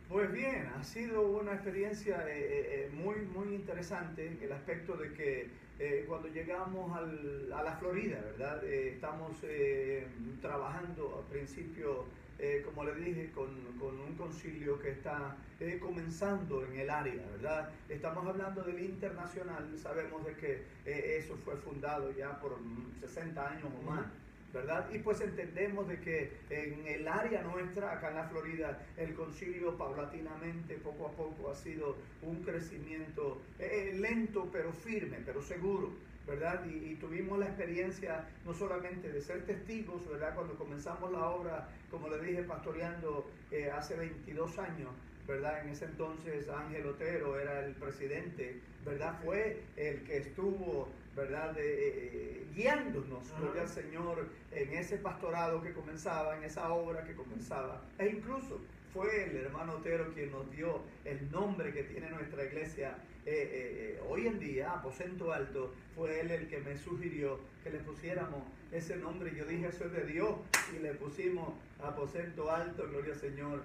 Pues 0.08 0.32
bien, 0.32 0.66
ha 0.76 0.82
sido 0.82 1.22
una 1.22 1.52
experiencia 1.54 2.26
eh, 2.28 2.40
eh, 2.40 2.86
eh, 2.86 2.90
muy, 2.92 3.16
muy 3.20 3.54
interesante 3.54 4.26
en 4.26 4.42
el 4.42 4.50
aspecto 4.52 4.96
de 4.96 5.12
que 5.12 5.46
eh, 5.78 6.04
cuando 6.08 6.28
llegamos 6.28 6.94
al- 6.96 7.52
a 7.52 7.62
la 7.62 7.76
Florida, 7.76 8.20
¿verdad? 8.20 8.64
Estamos 8.64 9.38
eh, 9.44 10.06
trabajando 10.42 11.18
al 11.24 11.32
principio, 11.32 12.06
eh, 12.40 12.62
como 12.64 12.84
le 12.84 12.94
dije, 12.96 13.30
con, 13.30 13.54
con 13.78 14.00
un 14.00 14.16
concilio 14.40 14.78
que 14.78 14.90
está 14.90 15.36
eh, 15.58 15.78
comenzando 15.78 16.64
en 16.64 16.78
el 16.78 16.90
área, 16.90 17.22
¿verdad? 17.32 17.68
Estamos 17.88 18.26
hablando 18.26 18.62
del 18.62 18.80
internacional, 18.80 19.68
sabemos 19.76 20.24
de 20.24 20.34
que 20.34 20.52
eh, 20.86 21.18
eso 21.18 21.36
fue 21.44 21.56
fundado 21.56 22.10
ya 22.12 22.40
por 22.40 22.58
mm, 22.58 22.94
60 23.00 23.48
años 23.48 23.64
o 23.64 23.90
más. 23.90 24.06
¿verdad? 24.52 24.90
Y 24.92 24.98
pues 24.98 25.20
entendemos 25.20 25.86
de 25.86 26.00
que 26.00 26.32
en 26.50 26.84
el 26.84 27.06
área 27.06 27.40
nuestra, 27.42 27.92
acá 27.92 28.08
en 28.08 28.16
la 28.16 28.24
Florida, 28.24 28.84
el 28.96 29.14
concilio 29.14 29.78
paulatinamente, 29.78 30.74
poco 30.78 31.06
a 31.06 31.12
poco, 31.12 31.52
ha 31.52 31.54
sido 31.54 31.96
un 32.22 32.42
crecimiento 32.42 33.40
eh, 33.60 33.92
lento 33.94 34.48
pero 34.50 34.72
firme, 34.72 35.18
pero 35.24 35.40
seguro. 35.40 35.92
¿Verdad? 36.30 36.64
Y, 36.64 36.94
tuvimos 36.94 37.40
la 37.40 37.46
experiencia 37.46 38.24
no 38.44 38.54
solamente 38.54 39.10
de 39.10 39.20
ser 39.20 39.44
testigos, 39.44 40.08
¿verdad? 40.08 40.32
Cuando 40.34 40.54
comenzamos 40.54 41.10
la 41.10 41.26
obra, 41.26 41.68
como 41.90 42.08
le 42.08 42.20
dije, 42.20 42.44
pastoreando 42.44 43.28
eh, 43.50 43.68
hace 43.68 43.96
22 43.96 44.58
años, 44.60 44.90
¿verdad? 45.26 45.64
En 45.64 45.70
ese 45.70 45.86
entonces 45.86 46.48
Ángel 46.48 46.86
Otero 46.86 47.38
era 47.38 47.64
el 47.66 47.74
presidente, 47.74 48.60
¿verdad? 48.84 49.18
Fue 49.24 49.60
el 49.76 50.04
que 50.04 50.18
estuvo, 50.18 50.88
¿verdad? 51.16 51.52
Eh, 51.58 52.46
guiándonos, 52.54 53.36
gloria 53.40 53.62
al 53.62 53.68
Señor, 53.68 54.28
en 54.52 54.72
ese 54.72 54.98
pastorado 54.98 55.60
que 55.60 55.72
comenzaba, 55.72 56.36
en 56.36 56.44
esa 56.44 56.72
obra 56.72 57.02
que 57.02 57.14
comenzaba. 57.14 57.82
E 57.98 58.06
incluso 58.08 58.60
fue 58.92 59.24
el 59.24 59.36
hermano 59.36 59.74
Otero 59.74 60.12
quien 60.14 60.32
nos 60.32 60.50
dio 60.50 60.82
el 61.04 61.30
nombre 61.30 61.72
que 61.72 61.84
tiene 61.84 62.10
nuestra 62.10 62.44
iglesia 62.44 62.96
eh, 63.26 63.32
eh, 63.32 63.48
eh, 63.52 64.00
hoy 64.08 64.26
en 64.26 64.38
día, 64.38 64.72
Aposento 64.72 65.30
Alto, 65.32 65.74
fue 65.94 66.20
él 66.20 66.30
el 66.30 66.48
que 66.48 66.58
me 66.60 66.76
sugirió 66.78 67.38
que 67.62 67.70
le 67.70 67.78
pusiéramos 67.80 68.42
ese 68.72 68.96
nombre. 68.96 69.34
Yo 69.36 69.44
dije, 69.44 69.68
eso 69.68 69.84
es 69.84 69.92
de 69.92 70.06
Dios, 70.06 70.36
y 70.74 70.82
le 70.82 70.94
pusimos 70.94 71.52
Aposento 71.82 72.50
Alto, 72.50 72.88
gloria 72.88 73.12
al 73.12 73.20
Señor. 73.20 73.62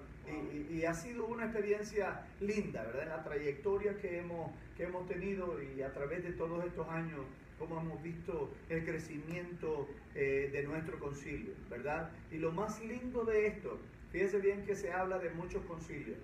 Y, 0.70 0.84
ha 0.84 0.92
sido 0.92 1.26
una 1.26 1.44
experiencia 1.44 2.26
linda, 2.40 2.82
¿verdad? 2.82 3.08
La 3.08 3.24
trayectoria 3.24 3.96
que 3.98 4.18
hemos, 4.18 4.50
que 4.76 4.84
hemos 4.84 5.08
tenido 5.08 5.56
y 5.62 5.82
a 5.82 5.92
través 5.92 6.22
de 6.24 6.32
todos 6.32 6.64
estos 6.64 6.86
años, 6.88 7.20
como 7.58 7.80
hemos 7.80 8.02
visto 8.02 8.52
el 8.68 8.84
crecimiento 8.84 9.88
de 10.14 10.64
nuestro 10.66 10.98
concilio, 10.98 11.54
¿verdad? 11.70 12.10
Y 12.30 12.38
lo 12.38 12.52
más 12.52 12.82
lindo 12.84 13.24
de 13.24 13.46
esto 13.46 13.78
Fíjense 14.16 14.38
bien 14.38 14.64
que 14.64 14.74
se 14.74 14.90
habla 14.90 15.18
de 15.18 15.28
muchos 15.28 15.62
concilios. 15.66 16.16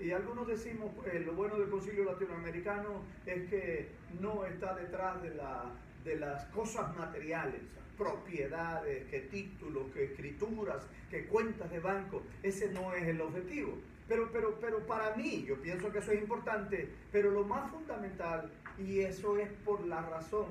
Y 0.00 0.10
algunos 0.10 0.46
decimos, 0.46 0.90
pues, 0.96 1.26
lo 1.26 1.34
bueno 1.34 1.58
del 1.58 1.68
concilio 1.68 2.04
latinoamericano 2.04 3.02
es 3.26 3.50
que 3.50 3.88
no 4.22 4.46
está 4.46 4.74
detrás 4.74 5.20
de, 5.20 5.34
la, 5.34 5.70
de 6.02 6.16
las 6.16 6.46
cosas 6.46 6.96
materiales, 6.96 7.60
propiedades, 7.98 9.04
que 9.10 9.20
títulos, 9.20 9.92
que 9.92 10.04
escrituras, 10.04 10.86
que 11.10 11.26
cuentas 11.26 11.70
de 11.70 11.78
banco. 11.78 12.22
Ese 12.42 12.72
no 12.72 12.94
es 12.94 13.06
el 13.06 13.20
objetivo. 13.20 13.76
Pero, 14.08 14.30
pero, 14.32 14.58
pero 14.58 14.86
para 14.86 15.14
mí, 15.14 15.44
yo 15.46 15.60
pienso 15.60 15.92
que 15.92 15.98
eso 15.98 16.12
es 16.12 16.22
importante, 16.22 16.88
pero 17.12 17.30
lo 17.30 17.44
más 17.44 17.70
fundamental, 17.70 18.50
y 18.78 19.00
eso 19.00 19.36
es 19.36 19.50
por 19.62 19.86
la 19.86 20.00
razón 20.00 20.46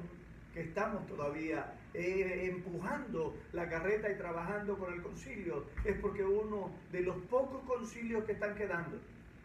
que 0.56 0.62
estamos 0.62 1.06
todavía 1.06 1.74
eh, 1.94 2.50
empujando 2.50 3.38
la 3.52 3.70
carreta 3.70 4.10
y 4.10 4.16
trabajando 4.16 4.78
con 4.80 4.94
el 4.94 5.04
concilio, 5.04 5.66
es 5.84 5.98
porque 6.00 6.24
uno 6.24 6.72
de 6.94 7.02
los 7.02 7.18
pocos 7.26 7.62
concilios 7.68 8.24
que 8.24 8.32
están 8.32 8.56
quedando, 8.56 8.98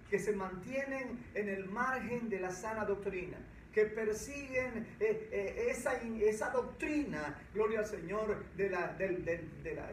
que 0.09 0.21
se 0.21 0.33
mantienen 0.33 1.19
en 1.35 1.49
el 1.49 1.69
margen 1.69 2.31
de 2.31 2.39
la 2.39 2.53
sana 2.53 2.85
doctrina, 2.85 3.39
que 3.75 3.87
persiguen 3.87 4.87
eh, 5.01 5.29
eh, 5.33 5.67
esa, 5.71 5.95
esa 5.97 6.51
doctrina, 6.51 7.37
gloria 7.55 7.81
al 7.81 7.87
Señor, 7.87 8.45
de 8.57 8.71
la, 8.71 8.95
de, 8.95 9.49
de 9.65 9.75
la 9.75 9.91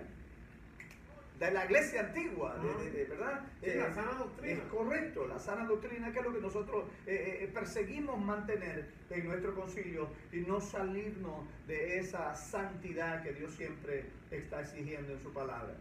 de 1.39 1.51
la 1.51 1.65
iglesia 1.65 2.01
antigua, 2.01 2.55
de, 2.57 3.03
¿verdad? 3.05 3.41
la 3.61 3.67
eh, 3.67 3.93
sana 3.93 4.13
doctrina. 4.13 4.53
Es 4.53 4.61
correcto, 4.69 5.27
la 5.27 5.39
sana 5.39 5.65
doctrina, 5.65 6.11
que 6.11 6.19
es 6.19 6.25
lo 6.25 6.33
que 6.33 6.41
nosotros 6.41 6.85
eh, 7.05 7.39
eh, 7.41 7.51
perseguimos 7.53 8.19
mantener 8.19 8.89
en 9.09 9.27
nuestro 9.27 9.53
concilio 9.53 10.09
y 10.31 10.37
no 10.37 10.59
salirnos 10.59 11.45
de 11.67 11.99
esa 11.99 12.33
santidad 12.33 13.21
que 13.21 13.33
Dios 13.33 13.53
siempre 13.53 14.05
está 14.31 14.61
exigiendo 14.61 15.13
en 15.13 15.19
su 15.19 15.31
palabra. 15.31 15.75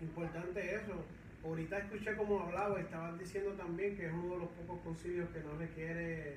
Importante 0.00 0.74
eso. 0.74 1.04
Ahorita 1.44 1.78
escuché 1.78 2.14
cómo 2.14 2.40
hablaba, 2.40 2.78
estaban 2.78 3.18
diciendo 3.18 3.52
también 3.52 3.96
que 3.96 4.06
es 4.06 4.12
uno 4.12 4.34
de 4.34 4.40
los 4.40 4.48
pocos 4.50 4.80
concilios 4.84 5.28
que 5.30 5.40
no 5.40 5.56
requiere 5.58 6.36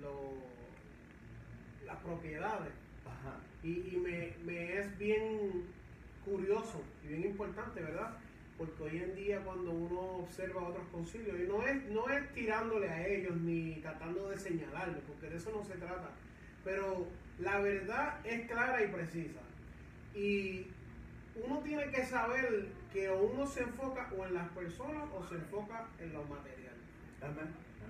lo, 0.00 0.34
las 1.84 1.96
propiedades. 1.98 2.72
Ajá. 3.04 3.38
Y, 3.62 3.96
me, 4.02 4.34
me 4.44 4.78
es 4.78 4.98
bien 4.98 5.66
curioso 6.26 6.82
y 7.04 7.08
bien 7.08 7.24
importante, 7.24 7.80
¿verdad? 7.80 8.18
Porque 8.58 8.82
hoy 8.82 8.96
en 8.98 9.14
día 9.14 9.40
cuando 9.44 9.70
uno 9.70 10.00
observa 10.24 10.68
otros 10.68 10.86
concilios, 10.90 11.38
y 11.38 11.44
no 11.44 11.64
es, 11.64 11.84
no 11.84 12.08
es 12.08 12.34
tirándole 12.34 12.88
a 12.88 13.06
ellos 13.06 13.36
ni 13.36 13.76
tratando 13.76 14.28
de 14.28 14.38
señalarles, 14.38 15.02
porque 15.06 15.28
de 15.28 15.36
eso 15.36 15.52
no 15.52 15.64
se 15.64 15.74
trata, 15.74 16.10
pero 16.64 17.06
la 17.38 17.60
verdad 17.60 18.18
es 18.24 18.46
clara 18.48 18.82
y 18.82 18.88
precisa. 18.88 19.40
Y 20.14 20.66
uno 21.44 21.60
tiene 21.60 21.90
que 21.90 22.04
saber 22.04 22.66
que 22.92 23.10
uno 23.10 23.46
se 23.46 23.62
enfoca 23.62 24.10
o 24.18 24.24
en 24.24 24.34
las 24.34 24.48
personas 24.50 25.04
o 25.14 25.22
se 25.24 25.36
enfoca 25.36 25.86
en 26.00 26.12
lo 26.12 26.24
material. 26.24 26.74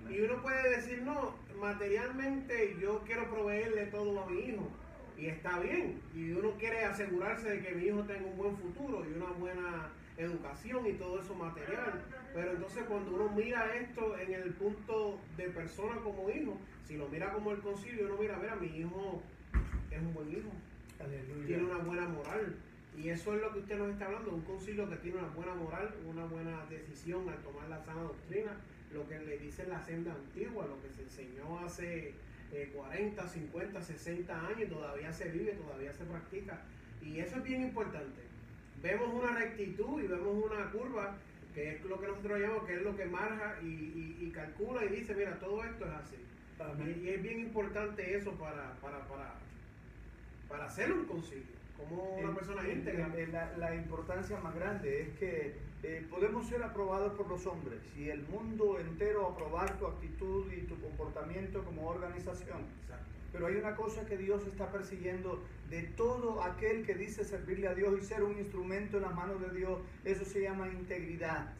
Y 0.09 0.21
uno 0.21 0.41
puede 0.41 0.75
decir, 0.75 1.01
no, 1.01 1.33
materialmente 1.59 2.77
yo 2.79 3.01
quiero 3.05 3.29
proveerle 3.29 3.87
todo 3.87 4.21
a 4.23 4.29
mi 4.29 4.39
hijo 4.41 4.69
y 5.17 5.27
está 5.27 5.59
bien. 5.59 5.99
Y 6.13 6.31
uno 6.31 6.51
quiere 6.59 6.85
asegurarse 6.85 7.49
de 7.49 7.61
que 7.61 7.75
mi 7.75 7.85
hijo 7.85 8.03
tenga 8.03 8.25
un 8.25 8.37
buen 8.37 8.57
futuro 8.57 9.03
y 9.05 9.13
una 9.13 9.31
buena 9.31 9.89
educación 10.17 10.85
y 10.87 10.93
todo 10.93 11.19
eso 11.19 11.35
material. 11.35 12.03
Pero 12.33 12.51
entonces 12.51 12.83
cuando 12.83 13.15
uno 13.15 13.29
mira 13.29 13.75
esto 13.75 14.17
en 14.17 14.33
el 14.33 14.53
punto 14.53 15.19
de 15.35 15.49
persona 15.49 15.95
como 16.01 16.29
hijo, 16.29 16.57
si 16.85 16.97
lo 16.97 17.07
mira 17.09 17.31
como 17.33 17.51
el 17.51 17.59
concilio, 17.59 18.05
uno 18.05 18.17
mira, 18.19 18.37
mira, 18.37 18.55
mi 18.55 18.67
hijo 18.67 19.21
es 19.91 19.99
un 19.99 20.13
buen 20.13 20.29
hijo. 20.31 20.49
Tiene 21.45 21.63
una 21.63 21.77
buena 21.79 22.07
moral. 22.07 22.55
Y 22.97 23.09
eso 23.09 23.35
es 23.35 23.41
lo 23.41 23.53
que 23.53 23.59
usted 23.59 23.77
nos 23.77 23.89
está 23.91 24.05
hablando, 24.05 24.33
un 24.33 24.41
concilio 24.41 24.89
que 24.89 24.95
tiene 24.97 25.19
una 25.19 25.27
buena 25.27 25.53
moral, 25.53 25.93
una 26.07 26.25
buena 26.25 26.65
decisión 26.65 27.29
al 27.29 27.37
tomar 27.43 27.69
la 27.69 27.79
sana 27.85 28.01
doctrina, 28.01 28.57
lo 28.91 29.07
que 29.07 29.19
le 29.19 29.37
dice 29.37 29.67
la 29.67 29.83
senda 29.83 30.13
antigua, 30.13 30.65
lo 30.65 30.81
que 30.81 30.89
se 30.89 31.03
enseñó 31.03 31.59
hace 31.59 32.15
40, 32.73 33.27
50, 33.27 33.81
60 33.81 34.47
años, 34.47 34.69
todavía 34.69 35.11
se 35.11 35.29
vive, 35.29 35.51
todavía 35.53 35.93
se 35.93 36.05
practica. 36.05 36.61
Y 37.01 37.19
eso 37.19 37.37
es 37.37 37.43
bien 37.43 37.63
importante. 37.63 38.21
Vemos 38.81 39.13
una 39.13 39.37
rectitud 39.37 40.01
y 40.01 40.07
vemos 40.07 40.45
una 40.45 40.71
curva, 40.71 41.17
que 41.53 41.75
es 41.75 41.85
lo 41.85 41.99
que 41.99 42.07
nosotros 42.07 42.39
llamamos, 42.39 42.65
que 42.65 42.75
es 42.75 42.81
lo 42.81 42.95
que 42.95 43.05
marja 43.05 43.59
y, 43.61 44.31
calcula 44.33 44.85
y 44.85 44.89
dice, 44.89 45.15
mira, 45.15 45.39
todo 45.39 45.63
esto 45.63 45.85
es 45.85 45.91
así. 45.91 46.15
Y, 46.85 47.09
es 47.09 47.23
bien 47.23 47.39
importante 47.39 48.15
eso 48.15 48.31
para, 48.33 48.73
para, 48.81 49.07
para, 49.07 49.33
para 50.47 50.65
hacer 50.65 50.91
un 50.91 51.05
concilio 51.05 51.57
como 51.77 52.17
una 52.17 52.35
persona 52.35 52.67
íntegra. 52.67 53.09
La, 53.31 53.57
la, 53.57 53.75
importancia 53.75 54.39
más 54.39 54.55
grande 54.55 55.01
es 55.01 55.09
que 55.17 55.55
eh, 55.83 56.05
podemos 56.09 56.47
ser 56.47 56.63
aprobados 56.63 57.13
por 57.13 57.27
los 57.27 57.45
hombres 57.45 57.79
y 57.95 58.09
el 58.09 58.23
mundo 58.23 58.79
entero 58.79 59.27
aprobar 59.27 59.77
tu 59.77 59.85
actitud 59.85 60.51
y 60.51 60.61
tu 60.61 60.79
comportamiento 60.81 61.63
como 61.63 61.87
organización. 61.87 62.61
Pero 63.31 63.47
hay 63.47 63.55
una 63.55 63.75
cosa 63.75 64.05
que 64.05 64.17
Dios 64.17 64.47
está 64.47 64.71
persiguiendo 64.71 65.43
de 65.69 65.83
todo 65.83 66.41
aquel 66.41 66.85
que 66.85 66.95
dice 66.95 67.23
servirle 67.23 67.67
a 67.67 67.75
Dios 67.75 67.93
y 68.01 68.03
ser 68.03 68.23
un 68.23 68.37
instrumento 68.37 68.97
en 68.97 69.03
las 69.03 69.13
manos 69.13 69.39
de 69.41 69.55
Dios. 69.55 69.79
Eso 70.03 70.25
se 70.25 70.41
llama 70.41 70.67
integridad. 70.67 71.53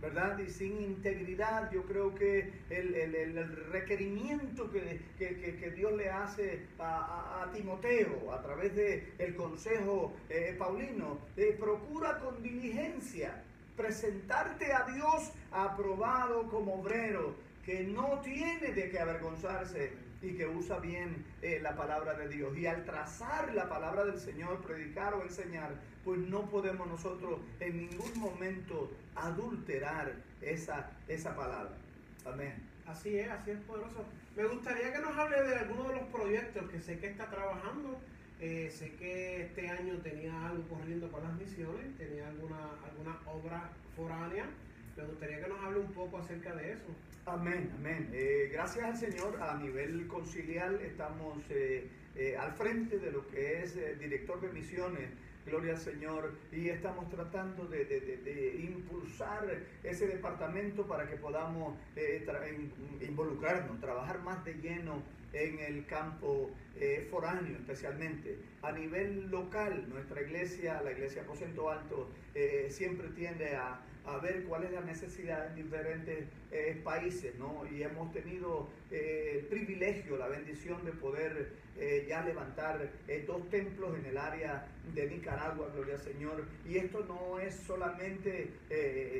¿verdad? 0.00 0.38
Y 0.38 0.48
sin 0.48 0.80
integridad 0.80 1.72
yo 1.72 1.82
creo 1.82 2.14
que 2.14 2.52
el, 2.70 3.56
requerimiento 3.72 4.70
que, 4.70 5.72
Dios 5.74 5.92
le 5.94 6.08
hace 6.08 6.66
a, 6.78 7.50
Timoteo 7.52 8.32
a 8.32 8.40
través 8.40 8.74
del 8.76 9.02
el 9.18 9.34
consejo 9.34 10.12
eh, 10.28 10.54
paulino, 10.56 11.18
eh, 11.36 11.56
procura 11.58 12.18
con 12.20 12.40
diligencia 12.42 13.42
presentarte 13.78 14.72
a 14.72 14.82
Dios 14.84 15.32
aprobado 15.52 16.48
como 16.48 16.80
obrero, 16.80 17.36
que 17.64 17.84
no 17.84 18.20
tiene 18.20 18.72
de 18.72 18.90
qué 18.90 18.98
avergonzarse 18.98 19.92
y 20.20 20.34
que 20.34 20.46
usa 20.46 20.80
bien 20.80 21.24
eh, 21.42 21.60
la 21.62 21.76
palabra 21.76 22.14
de 22.14 22.28
Dios. 22.28 22.58
Y 22.58 22.66
al 22.66 22.84
trazar 22.84 23.54
la 23.54 23.68
palabra 23.68 24.04
del 24.04 24.18
Señor, 24.18 24.60
predicar 24.60 25.14
o 25.14 25.22
enseñar, 25.22 25.70
pues 26.04 26.18
no 26.18 26.50
podemos 26.50 26.88
nosotros 26.88 27.40
en 27.60 27.88
ningún 27.88 28.18
momento 28.18 28.90
adulterar 29.14 30.12
esa, 30.42 30.90
esa 31.06 31.36
palabra. 31.36 31.76
Amén. 32.26 32.54
Así 32.86 33.18
es, 33.18 33.30
así 33.30 33.52
es 33.52 33.60
poderoso. 33.60 34.04
Me 34.34 34.44
gustaría 34.46 34.92
que 34.92 35.00
nos 35.00 35.16
hable 35.16 35.42
de 35.42 35.56
alguno 35.56 35.88
de 35.88 35.96
los 35.96 36.04
proyectos 36.08 36.68
que 36.70 36.80
sé 36.80 36.98
que 36.98 37.08
está 37.08 37.26
trabajando 37.26 38.00
eh, 38.40 38.70
sé 38.70 38.92
que 38.92 39.42
este 39.42 39.68
año 39.68 39.94
tenía 39.98 40.48
algo 40.48 40.62
corriendo 40.68 41.10
con 41.10 41.22
las 41.24 41.34
misiones, 41.34 41.96
tenía 41.96 42.28
alguna, 42.28 42.56
alguna 42.84 43.18
obra 43.26 43.70
foránea. 43.96 44.46
Me 44.96 45.04
gustaría 45.04 45.42
que 45.42 45.48
nos 45.48 45.60
hable 45.60 45.80
un 45.80 45.92
poco 45.92 46.18
acerca 46.18 46.54
de 46.54 46.72
eso. 46.72 46.94
Amén, 47.26 47.72
amén. 47.78 48.10
Eh, 48.12 48.48
gracias 48.52 48.84
al 48.84 48.96
Señor, 48.96 49.42
a 49.42 49.56
nivel 49.56 50.06
conciliar 50.06 50.72
estamos 50.74 51.38
eh, 51.50 51.88
al 52.38 52.52
frente 52.52 52.98
de 52.98 53.10
lo 53.10 53.26
que 53.28 53.62
es 53.62 53.74
director 53.98 54.40
de 54.40 54.48
misiones 54.52 55.10
gloria 55.46 55.72
al 55.72 55.80
Señor, 55.80 56.34
y 56.52 56.68
estamos 56.68 57.08
tratando 57.08 57.64
de, 57.64 58.68
impulsar 58.68 59.46
ese 59.82 60.06
departamento 60.06 60.86
para 60.86 61.08
que 61.08 61.16
podamos 61.16 61.74
involucrarnos, 63.00 63.80
trabajar 63.80 64.20
más 64.20 64.44
de 64.44 64.52
lleno 64.54 65.02
en 65.32 65.58
el 65.58 65.86
campo 65.86 66.50
eh, 66.76 67.06
foráneo 67.10 67.56
especialmente. 67.56 68.38
A 68.62 68.72
nivel 68.72 69.30
local, 69.30 69.88
nuestra 69.88 70.22
iglesia, 70.22 70.80
la 70.82 70.92
iglesia 70.92 71.22
Aposento 71.22 71.70
Alto, 71.70 72.10
eh, 72.34 72.68
siempre 72.70 73.08
tiende 73.08 73.56
a, 73.56 73.80
a, 74.06 74.18
ver 74.18 74.44
cuál 74.44 74.64
es 74.64 74.72
la 74.72 74.80
necesidad 74.80 75.48
en 75.48 75.56
diferentes 75.64 76.24
eh, 76.50 76.80
países, 76.82 77.34
¿no? 77.38 77.64
Y 77.70 77.82
hemos 77.82 78.12
tenido 78.12 78.68
el 78.90 79.46
privilegio, 79.46 80.16
la 80.16 80.28
bendición 80.28 80.84
de 80.84 80.92
poder 80.92 81.52
ya 82.08 82.22
levantar 82.22 82.90
dos 83.26 83.48
templos 83.50 83.96
en 83.98 84.06
el 84.06 84.18
área 84.18 84.66
de 84.94 85.08
Nicaragua, 85.08 85.70
gloria 85.74 85.94
al 85.94 86.00
Señor. 86.00 86.44
Y 86.66 86.78
esto 86.78 87.04
no 87.06 87.38
es 87.38 87.54
solamente 87.54 88.50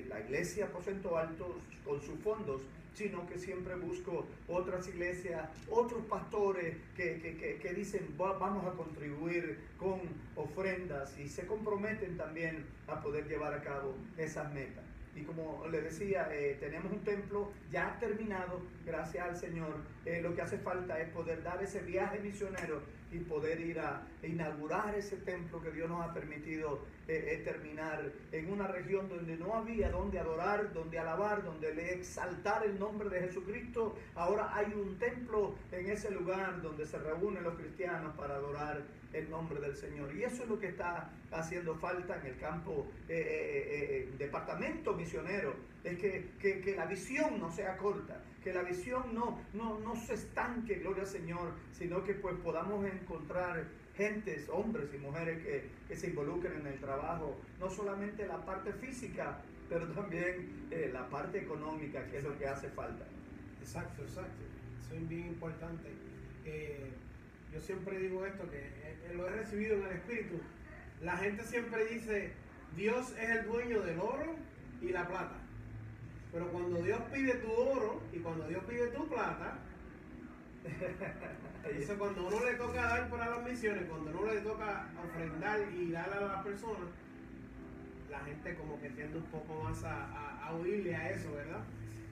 la 0.08 0.20
iglesia 0.20 0.66
Aposento 0.66 1.16
Alto 1.16 1.60
con 1.84 2.00
sus 2.00 2.18
fondos, 2.20 2.62
sino 2.94 3.28
que 3.28 3.38
siempre 3.38 3.76
busco 3.76 4.26
otras 4.48 4.88
iglesias, 4.88 5.48
otros 5.70 6.04
pastores 6.06 6.76
que, 6.96 7.72
dicen 7.76 8.14
vamos 8.16 8.66
a 8.66 8.72
contribuir 8.72 9.56
con 9.78 10.00
ofrendas 10.34 11.16
y 11.16 11.28
se 11.28 11.46
comprometen 11.46 12.16
también 12.16 12.66
a 12.88 13.00
poder 13.00 13.28
llevar 13.28 13.54
a 13.54 13.62
cabo 13.62 13.94
esas 14.16 14.52
metas. 14.52 14.84
Y 15.18 15.24
como 15.24 15.66
le 15.70 15.80
decía, 15.80 16.28
eh, 16.32 16.56
tenemos 16.60 16.92
un 16.92 17.02
templo 17.02 17.50
ya 17.72 17.96
terminado, 17.98 18.62
gracias 18.86 19.28
al 19.28 19.36
Señor. 19.36 19.74
Eh, 20.06 20.20
lo 20.22 20.34
que 20.34 20.42
hace 20.42 20.58
falta 20.58 21.00
es 21.00 21.08
poder 21.10 21.42
dar 21.42 21.60
ese 21.62 21.80
viaje 21.80 22.20
misionero 22.20 22.82
y 23.10 23.18
poder 23.20 23.60
ir 23.60 23.80
a 23.80 24.02
inaugurar 24.22 24.94
ese 24.94 25.16
templo 25.18 25.62
que 25.62 25.70
Dios 25.70 25.88
nos 25.88 26.02
ha 26.02 26.12
permitido 26.12 26.80
eh, 27.06 27.40
terminar 27.44 28.12
en 28.32 28.52
una 28.52 28.66
región 28.66 29.08
donde 29.08 29.36
no 29.36 29.54
había 29.54 29.90
donde 29.90 30.18
adorar, 30.18 30.72
donde 30.72 30.98
alabar, 30.98 31.42
donde 31.42 31.74
le 31.74 31.94
exaltar 31.94 32.64
el 32.66 32.78
nombre 32.78 33.08
de 33.08 33.20
Jesucristo. 33.20 33.96
Ahora 34.14 34.54
hay 34.54 34.72
un 34.74 34.98
templo 34.98 35.54
en 35.72 35.90
ese 35.90 36.10
lugar 36.10 36.60
donde 36.60 36.84
se 36.84 36.98
reúnen 36.98 37.44
los 37.44 37.54
cristianos 37.54 38.14
para 38.14 38.34
adorar 38.34 38.82
el 39.14 39.30
nombre 39.30 39.58
del 39.60 39.74
Señor. 39.74 40.14
Y 40.14 40.24
eso 40.24 40.42
es 40.42 40.48
lo 40.48 40.58
que 40.58 40.68
está 40.68 41.10
haciendo 41.30 41.74
falta 41.76 42.20
en 42.20 42.26
el 42.26 42.38
campo 42.38 42.86
departamento 44.18 44.92
misionero. 44.92 45.54
Es 45.82 45.98
que, 45.98 46.28
que 46.38 46.74
la 46.76 46.84
visión 46.84 47.40
no 47.40 47.50
sea 47.50 47.76
corta 47.78 48.20
que 48.48 48.54
la 48.54 48.62
visión 48.62 49.14
no, 49.14 49.38
no, 49.52 49.78
no 49.80 49.94
se 49.94 50.14
estanque, 50.14 50.76
gloria 50.76 51.02
al 51.02 51.08
Señor, 51.08 51.52
sino 51.70 52.02
que 52.02 52.14
pues 52.14 52.34
podamos 52.36 52.82
encontrar 52.86 53.66
gentes, 53.94 54.48
hombres 54.48 54.88
y 54.94 54.96
mujeres 54.96 55.44
que, 55.44 55.68
que 55.86 55.94
se 55.94 56.08
involucren 56.08 56.60
en 56.60 56.66
el 56.68 56.80
trabajo, 56.80 57.36
no 57.60 57.68
solamente 57.68 58.26
la 58.26 58.42
parte 58.46 58.72
física, 58.72 59.42
pero 59.68 59.86
también 59.88 60.66
eh, 60.70 60.88
la 60.94 61.10
parte 61.10 61.40
económica, 61.40 62.06
que 62.06 62.18
es 62.18 62.24
lo 62.24 62.38
que 62.38 62.46
hace 62.46 62.70
falta. 62.70 63.04
Exacto, 63.60 64.02
exacto. 64.02 64.42
Eso 64.80 64.94
es 64.94 65.06
bien 65.06 65.26
importante. 65.26 65.90
Eh, 66.46 66.88
yo 67.52 67.60
siempre 67.60 67.98
digo 67.98 68.24
esto, 68.24 68.50
que 68.50 68.60
eh, 68.60 69.12
lo 69.14 69.28
he 69.28 69.30
recibido 69.30 69.76
en 69.76 69.82
el 69.88 69.92
Espíritu. 69.92 70.40
La 71.02 71.18
gente 71.18 71.44
siempre 71.44 71.84
dice, 71.84 72.32
Dios 72.74 73.12
es 73.20 73.28
el 73.28 73.44
dueño 73.44 73.82
del 73.82 74.00
oro 74.00 74.36
y 74.80 74.88
la 74.88 75.06
plata. 75.06 75.36
Pero 76.32 76.48
cuando 76.48 76.82
Dios 76.82 77.00
pide 77.12 77.34
tu 77.34 77.50
oro 77.52 78.02
y 78.12 78.18
cuando 78.18 78.46
Dios 78.46 78.62
pide 78.64 78.88
tu 78.88 79.08
plata, 79.08 79.58
eso 81.70 81.98
cuando 81.98 82.26
uno 82.26 82.44
le 82.44 82.54
toca 82.54 82.82
dar 82.82 83.08
para 83.08 83.30
las 83.30 83.42
misiones, 83.44 83.84
cuando 83.88 84.10
uno 84.10 84.32
le 84.32 84.40
toca 84.40 84.88
ofrendar 85.02 85.60
y 85.72 85.90
dar 85.90 86.12
a 86.12 86.20
las 86.20 86.44
personas, 86.44 86.88
la 88.10 88.20
gente 88.20 88.54
como 88.56 88.80
que 88.80 88.90
tiende 88.90 89.18
un 89.18 89.24
poco 89.24 89.62
más 89.62 89.82
a, 89.84 90.44
a, 90.44 90.52
oírle 90.52 90.94
a 90.94 91.10
eso, 91.10 91.32
¿verdad? 91.32 91.60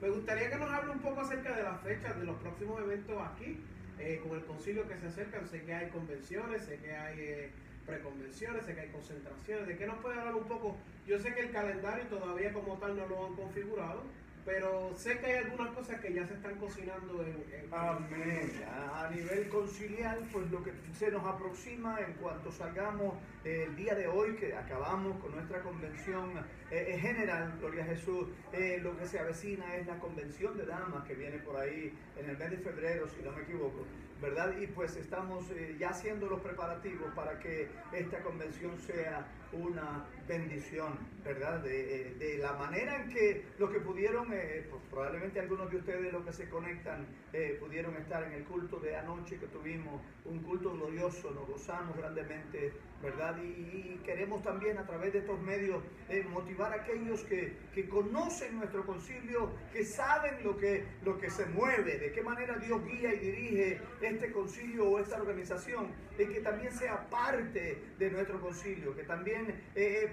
Me 0.01 0.09
gustaría 0.09 0.49
que 0.49 0.57
nos 0.57 0.71
hable 0.71 0.91
un 0.91 0.99
poco 0.99 1.21
acerca 1.21 1.55
de 1.55 1.63
las 1.63 1.81
fechas 1.81 2.17
de 2.19 2.25
los 2.25 2.37
próximos 2.37 2.81
eventos 2.81 3.21
aquí, 3.21 3.59
eh, 3.99 4.21
con 4.23 4.37
el 4.37 4.45
concilio 4.45 4.87
que 4.87 4.97
se 4.97 5.07
acercan. 5.07 5.47
Sé 5.47 5.63
que 5.63 5.73
hay 5.73 5.89
convenciones, 5.89 6.63
sé 6.63 6.77
que 6.77 6.95
hay 6.95 7.19
eh, 7.19 7.51
preconvenciones, 7.87 8.65
sé 8.65 8.75
que 8.75 8.81
hay 8.81 8.89
concentraciones. 8.89 9.67
¿De 9.67 9.77
qué 9.77 9.87
nos 9.87 9.97
puede 9.97 10.19
hablar 10.19 10.35
un 10.35 10.47
poco? 10.47 10.77
Yo 11.07 11.17
sé 11.17 11.33
que 11.33 11.39
el 11.39 11.51
calendario 11.51 12.05
todavía 12.07 12.53
como 12.53 12.77
tal 12.77 12.97
no 12.97 13.07
lo 13.07 13.25
han 13.25 13.35
configurado, 13.35 14.03
pero 14.47 14.93
sé 14.95 15.19
que 15.19 15.25
hay 15.25 15.43
algunas 15.43 15.73
cosas 15.73 15.99
que 15.99 16.13
ya 16.13 16.25
se 16.25 16.33
están 16.33 16.55
cocinando 16.55 17.21
en... 17.21 17.67
Amén. 17.69 18.63
A, 18.93 19.09
nivel 19.09 19.49
conciliar, 19.49 20.19
pues 20.31 20.49
lo 20.49 20.63
que 20.63 20.71
se 20.97 21.11
nos 21.11 21.25
aproxima 21.25 21.99
en 21.99 22.13
cuanto 22.13 22.49
salgamos 22.51 23.15
eh, 23.43 23.65
el 23.67 23.75
día 23.75 23.93
de 23.95 24.07
hoy, 24.07 24.35
que 24.35 24.55
acabamos 24.55 25.19
con 25.21 25.33
nuestra 25.33 25.61
convención 25.61 26.31
eh, 26.71 26.97
general, 27.01 27.57
Gloria 27.59 27.83
a 27.83 27.87
Jesús, 27.87 28.27
eh, 28.53 28.79
lo 28.81 28.97
que 28.97 29.05
se 29.05 29.19
avecina 29.19 29.75
es 29.75 29.85
la 29.85 29.99
convención 29.99 30.57
de 30.57 30.65
damas 30.65 31.05
que 31.05 31.15
viene 31.15 31.39
por 31.39 31.57
ahí 31.57 31.93
en 32.17 32.29
el 32.29 32.37
mes 32.37 32.51
de 32.51 32.57
febrero, 32.57 33.07
si 33.09 33.21
no 33.21 33.33
me 33.33 33.41
equivoco. 33.43 33.85
¿Verdad? 34.21 34.57
Y 34.59 34.67
pues 34.67 34.95
estamos 34.95 35.45
ya 35.79 35.89
haciendo 35.89 36.27
los 36.27 36.41
preparativos 36.41 37.13
para 37.13 37.39
que 37.39 37.67
esta 37.93 38.21
convención 38.21 38.77
sea 38.79 39.27
una 39.51 40.05
bendición, 40.27 40.97
¿verdad? 41.23 41.59
De, 41.59 42.15
de 42.19 42.37
la 42.37 42.53
manera 42.53 43.01
en 43.01 43.09
que 43.09 43.45
los 43.57 43.69
que 43.69 43.79
pudieron 43.79 44.31
eh, 44.33 44.67
pues, 44.69 44.81
probablemente 44.89 45.39
algunos 45.39 45.69
de 45.71 45.77
ustedes 45.77 46.11
los 46.11 46.25
que 46.25 46.33
se 46.33 46.49
conectan 46.49 47.05
eh, 47.33 47.57
pudieron 47.59 47.95
estar 47.95 48.23
en 48.23 48.33
el 48.33 48.43
culto 48.43 48.79
de 48.79 48.95
anoche 48.95 49.37
que 49.37 49.47
tuvimos, 49.47 50.01
un 50.25 50.39
culto 50.39 50.73
glorioso, 50.73 51.31
nos 51.31 51.47
gozamos 51.47 51.95
grandemente, 51.97 52.73
¿verdad? 53.01 53.37
Y, 53.41 53.97
queremos 54.03 54.41
también 54.41 54.77
a 54.77 54.87
través 54.87 55.11
de 55.11 55.19
estos 55.19 55.39
medios 55.41 55.83
eh, 56.07 56.25
motivar 56.29 56.71
a 56.71 56.75
aquellos 56.81 57.23
que, 57.25 57.57
que, 57.73 57.87
conocen 57.89 58.57
nuestro 58.57 58.85
concilio, 58.85 59.51
que 59.73 59.83
saben 59.83 60.41
lo 60.43 60.57
que, 60.57 60.85
lo 61.03 61.19
que 61.19 61.29
se 61.29 61.45
mueve, 61.47 61.97
de 61.97 62.11
qué 62.13 62.21
manera 62.21 62.57
Dios 62.57 62.83
guía 62.85 63.13
y 63.13 63.19
dirige 63.19 63.81
este 64.07 64.31
concilio 64.31 64.89
o 64.89 64.99
esta 64.99 65.17
organización, 65.17 65.87
que 66.15 66.41
también 66.41 66.73
sea 66.73 67.07
parte 67.09 67.83
de 67.97 68.09
nuestro 68.09 68.39
concilio, 68.41 68.95
que 68.95 69.03
también 69.03 69.61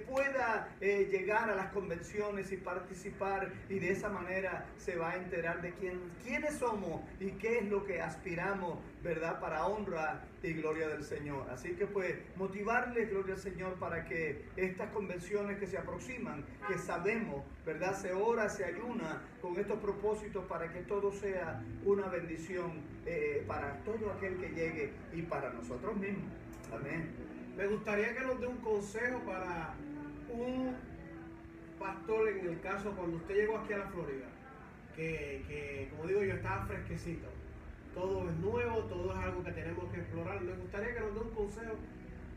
pueda 0.06 0.68
llegar 0.80 1.50
a 1.50 1.54
las 1.54 1.72
convenciones 1.72 2.52
y 2.52 2.56
participar 2.56 3.52
y 3.68 3.78
de 3.78 3.92
esa 3.92 4.08
manera 4.08 4.66
se 4.76 4.96
va 4.96 5.12
a 5.12 5.16
enterar 5.16 5.62
de 5.62 5.72
quién, 5.72 6.00
quiénes 6.22 6.58
somos 6.58 7.02
y 7.20 7.30
qué 7.32 7.58
es 7.58 7.68
lo 7.68 7.84
que 7.84 8.00
aspiramos, 8.00 8.78
¿verdad? 9.04 9.38
Para 9.38 9.66
honra 9.66 10.24
y 10.42 10.54
gloria 10.54 10.88
del 10.88 11.04
Señor. 11.04 11.46
Así 11.50 11.76
que 11.76 11.86
pues 11.86 12.16
motivarles, 12.36 13.10
gloria 13.10 13.34
al 13.34 13.40
Señor, 13.40 13.74
para 13.74 14.06
que 14.06 14.46
estas 14.56 14.90
convenciones 14.90 15.58
que 15.58 15.66
se 15.66 15.76
aproximan, 15.76 16.44
que 16.66 16.78
sabemos, 16.78 17.44
¿verdad? 17.66 17.94
Se 17.94 18.14
ora, 18.14 18.48
se 18.48 18.64
ayuna 18.64 19.22
con 19.42 19.56
estos 19.58 19.78
propósitos 19.78 20.46
para 20.46 20.72
que 20.72 20.80
todo 20.80 21.12
sea 21.12 21.62
una 21.84 22.06
bendición 22.06 22.82
eh, 23.04 23.44
para 23.46 23.76
todo 23.84 24.10
aquel 24.10 24.38
que 24.38 24.48
llegue 24.48 24.92
y 25.12 25.22
para 25.22 25.50
nosotros 25.50 25.94
mismos. 25.96 26.32
Amén. 26.72 27.10
Me 27.56 27.66
gustaría 27.66 28.14
que 28.14 28.20
nos 28.20 28.40
dé 28.40 28.46
un 28.46 28.56
consejo 28.56 29.20
para 29.20 29.74
un 30.32 30.74
pastor 31.78 32.28
en 32.30 32.48
el 32.48 32.60
caso 32.60 32.90
cuando 32.92 33.18
usted 33.18 33.34
llegó 33.34 33.58
aquí 33.58 33.74
a 33.74 33.78
la 33.78 33.88
Florida, 33.88 34.26
que, 34.96 35.88
como 35.90 36.08
digo 36.08 36.22
yo 36.24 36.34
estaba 36.34 36.64
fresquecito, 36.64 37.28
todo 37.94 38.28
es 38.28 38.36
nuevo, 38.36 38.78
todo 38.84 39.12
es 39.12 39.18
algo 39.18 39.44
que 39.44 39.52
tenemos 39.52 39.84
que 39.92 40.00
explorar. 40.00 40.40
Me 40.40 40.52
gustaría 40.52 40.94
que 40.94 41.00
nos 41.00 41.14
dé 41.14 41.20
un 41.20 41.30
consejo 41.30 41.74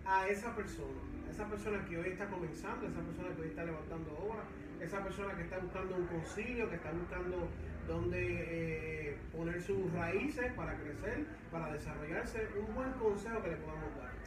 a 0.06 0.28
esa 0.28 0.56
persona, 0.56 1.02
a 1.28 1.32
esa 1.32 1.48
persona 1.48 1.86
que 1.86 1.98
hoy 1.98 2.10
está 2.10 2.28
comenzando, 2.28 2.88
esa 2.88 3.02
persona 3.02 3.36
que 3.36 3.42
hoy 3.42 3.48
está 3.50 3.66
levantando 3.66 4.18
obras, 4.18 4.46
esa 4.80 5.04
persona 5.04 5.36
que 5.36 5.42
está 5.42 5.58
buscando 5.58 5.96
un 5.96 6.06
concilio, 6.06 6.70
que 6.70 6.76
está 6.76 6.92
buscando 6.92 7.48
dónde 7.88 8.20
eh, 8.20 9.18
poner 9.36 9.62
sus 9.62 9.92
raíces 9.94 10.52
para 10.54 10.76
crecer, 10.78 11.26
para 11.52 11.74
desarrollarse, 11.74 12.48
un 12.60 12.76
buen 12.76 12.92
consejo 12.94 13.42
que 13.42 13.50
le 13.50 13.56
podamos 13.58 13.98
dar. 13.98 14.18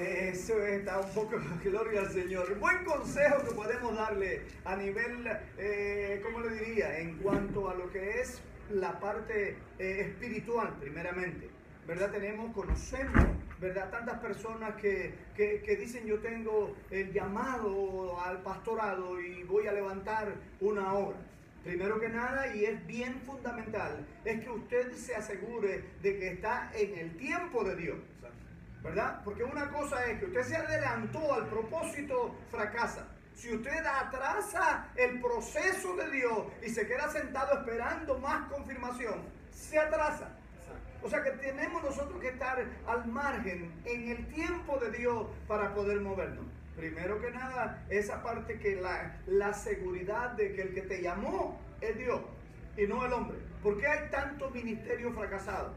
Eso 0.00 0.62
está 0.62 1.00
un 1.00 1.10
poco, 1.12 1.36
gloria 1.64 2.00
al 2.00 2.10
Señor. 2.10 2.58
Buen 2.58 2.84
consejo 2.84 3.42
que 3.42 3.54
podemos 3.54 3.96
darle 3.96 4.42
a 4.64 4.76
nivel, 4.76 5.26
eh, 5.56 6.20
¿cómo 6.22 6.40
le 6.40 6.50
diría? 6.56 6.98
En 6.98 7.16
cuanto 7.16 7.70
a 7.70 7.74
lo 7.74 7.90
que 7.90 8.20
es 8.20 8.40
la 8.70 8.98
parte 8.98 9.56
eh, 9.78 10.00
espiritual, 10.00 10.74
primeramente. 10.80 11.48
¿Verdad? 11.86 12.10
Tenemos, 12.10 12.52
conocemos, 12.54 13.24
¿verdad? 13.58 13.90
Tantas 13.90 14.18
personas 14.20 14.74
que, 14.76 15.14
que, 15.34 15.76
dicen 15.76 16.06
yo 16.06 16.18
tengo 16.18 16.76
el 16.90 17.12
llamado 17.12 18.20
al 18.20 18.42
pastorado 18.42 19.18
y 19.18 19.42
voy 19.44 19.66
a 19.68 19.72
levantar 19.72 20.34
una 20.60 20.92
hora. 20.92 21.16
Primero 21.64 21.98
que 21.98 22.10
nada, 22.10 22.54
y 22.54 22.64
es 22.66 22.86
bien 22.86 23.20
fundamental, 23.22 24.06
es 24.24 24.40
que 24.44 24.50
usted 24.50 24.92
se 24.92 25.14
asegure 25.14 25.82
de 26.02 26.18
que 26.18 26.28
está 26.28 26.70
en 26.74 26.98
el 26.98 27.16
tiempo 27.16 27.64
de 27.64 27.76
Dios. 27.76 27.98
¿verdad? 28.82 29.20
Porque 29.24 29.44
una 29.44 29.70
cosa 29.70 30.06
es 30.06 30.18
que 30.18 30.26
usted 30.26 30.42
se 30.42 30.56
adelantó 30.56 31.34
al 31.34 31.48
propósito, 31.48 32.34
fracasa. 32.50 33.08
Si 33.38 33.54
usted 33.54 33.86
atrasa 33.86 34.88
el 34.96 35.20
proceso 35.20 35.94
de 35.94 36.10
Dios 36.10 36.38
y 36.60 36.70
se 36.70 36.88
queda 36.88 37.08
sentado 37.08 37.60
esperando 37.60 38.18
más 38.18 38.50
confirmación, 38.50 39.22
se 39.52 39.78
atrasa. 39.78 40.36
O 41.04 41.08
sea 41.08 41.22
que 41.22 41.30
tenemos 41.30 41.80
nosotros 41.84 42.20
que 42.20 42.30
estar 42.30 42.60
al 42.88 43.06
margen 43.06 43.72
en 43.84 44.08
el 44.08 44.26
tiempo 44.26 44.76
de 44.78 44.90
Dios 44.90 45.28
para 45.46 45.72
poder 45.72 46.00
movernos. 46.00 46.46
Primero 46.76 47.20
que 47.20 47.30
nada, 47.30 47.86
esa 47.90 48.24
parte 48.24 48.58
que 48.58 48.74
la, 48.74 49.20
la 49.28 49.54
seguridad 49.54 50.30
de 50.30 50.52
que 50.54 50.62
el 50.62 50.74
que 50.74 50.82
te 50.82 51.00
llamó 51.00 51.60
es 51.80 51.96
Dios 51.96 52.20
y 52.76 52.88
no 52.88 53.06
el 53.06 53.12
hombre. 53.12 53.38
¿Por 53.62 53.78
qué 53.78 53.86
hay 53.86 54.10
tanto 54.10 54.50
ministerio 54.50 55.12
fracasado? 55.12 55.74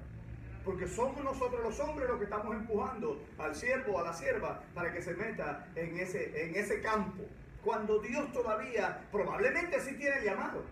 Porque 0.65 0.87
somos 0.87 1.23
nosotros 1.23 1.61
los 1.61 1.79
hombres 1.79 2.09
los 2.09 2.17
que 2.17 2.23
estamos 2.23 2.55
empujando 2.55 3.23
al 3.37 3.53
siervo 3.53 3.93
o 3.93 3.99
a 3.99 4.03
la 4.05 4.13
sierva 4.13 4.63
para 4.73 4.91
que 4.91 5.03
se 5.03 5.13
meta 5.13 5.67
en 5.75 5.99
ese, 5.99 6.43
en 6.43 6.55
ese 6.55 6.81
campo. 6.81 7.23
Cuando 7.63 7.99
Dios 7.99 8.31
todavía 8.31 9.07
probablemente 9.11 9.79
sí 9.81 9.95
tiene 9.95 10.17
el 10.17 10.25
llamado. 10.25 10.63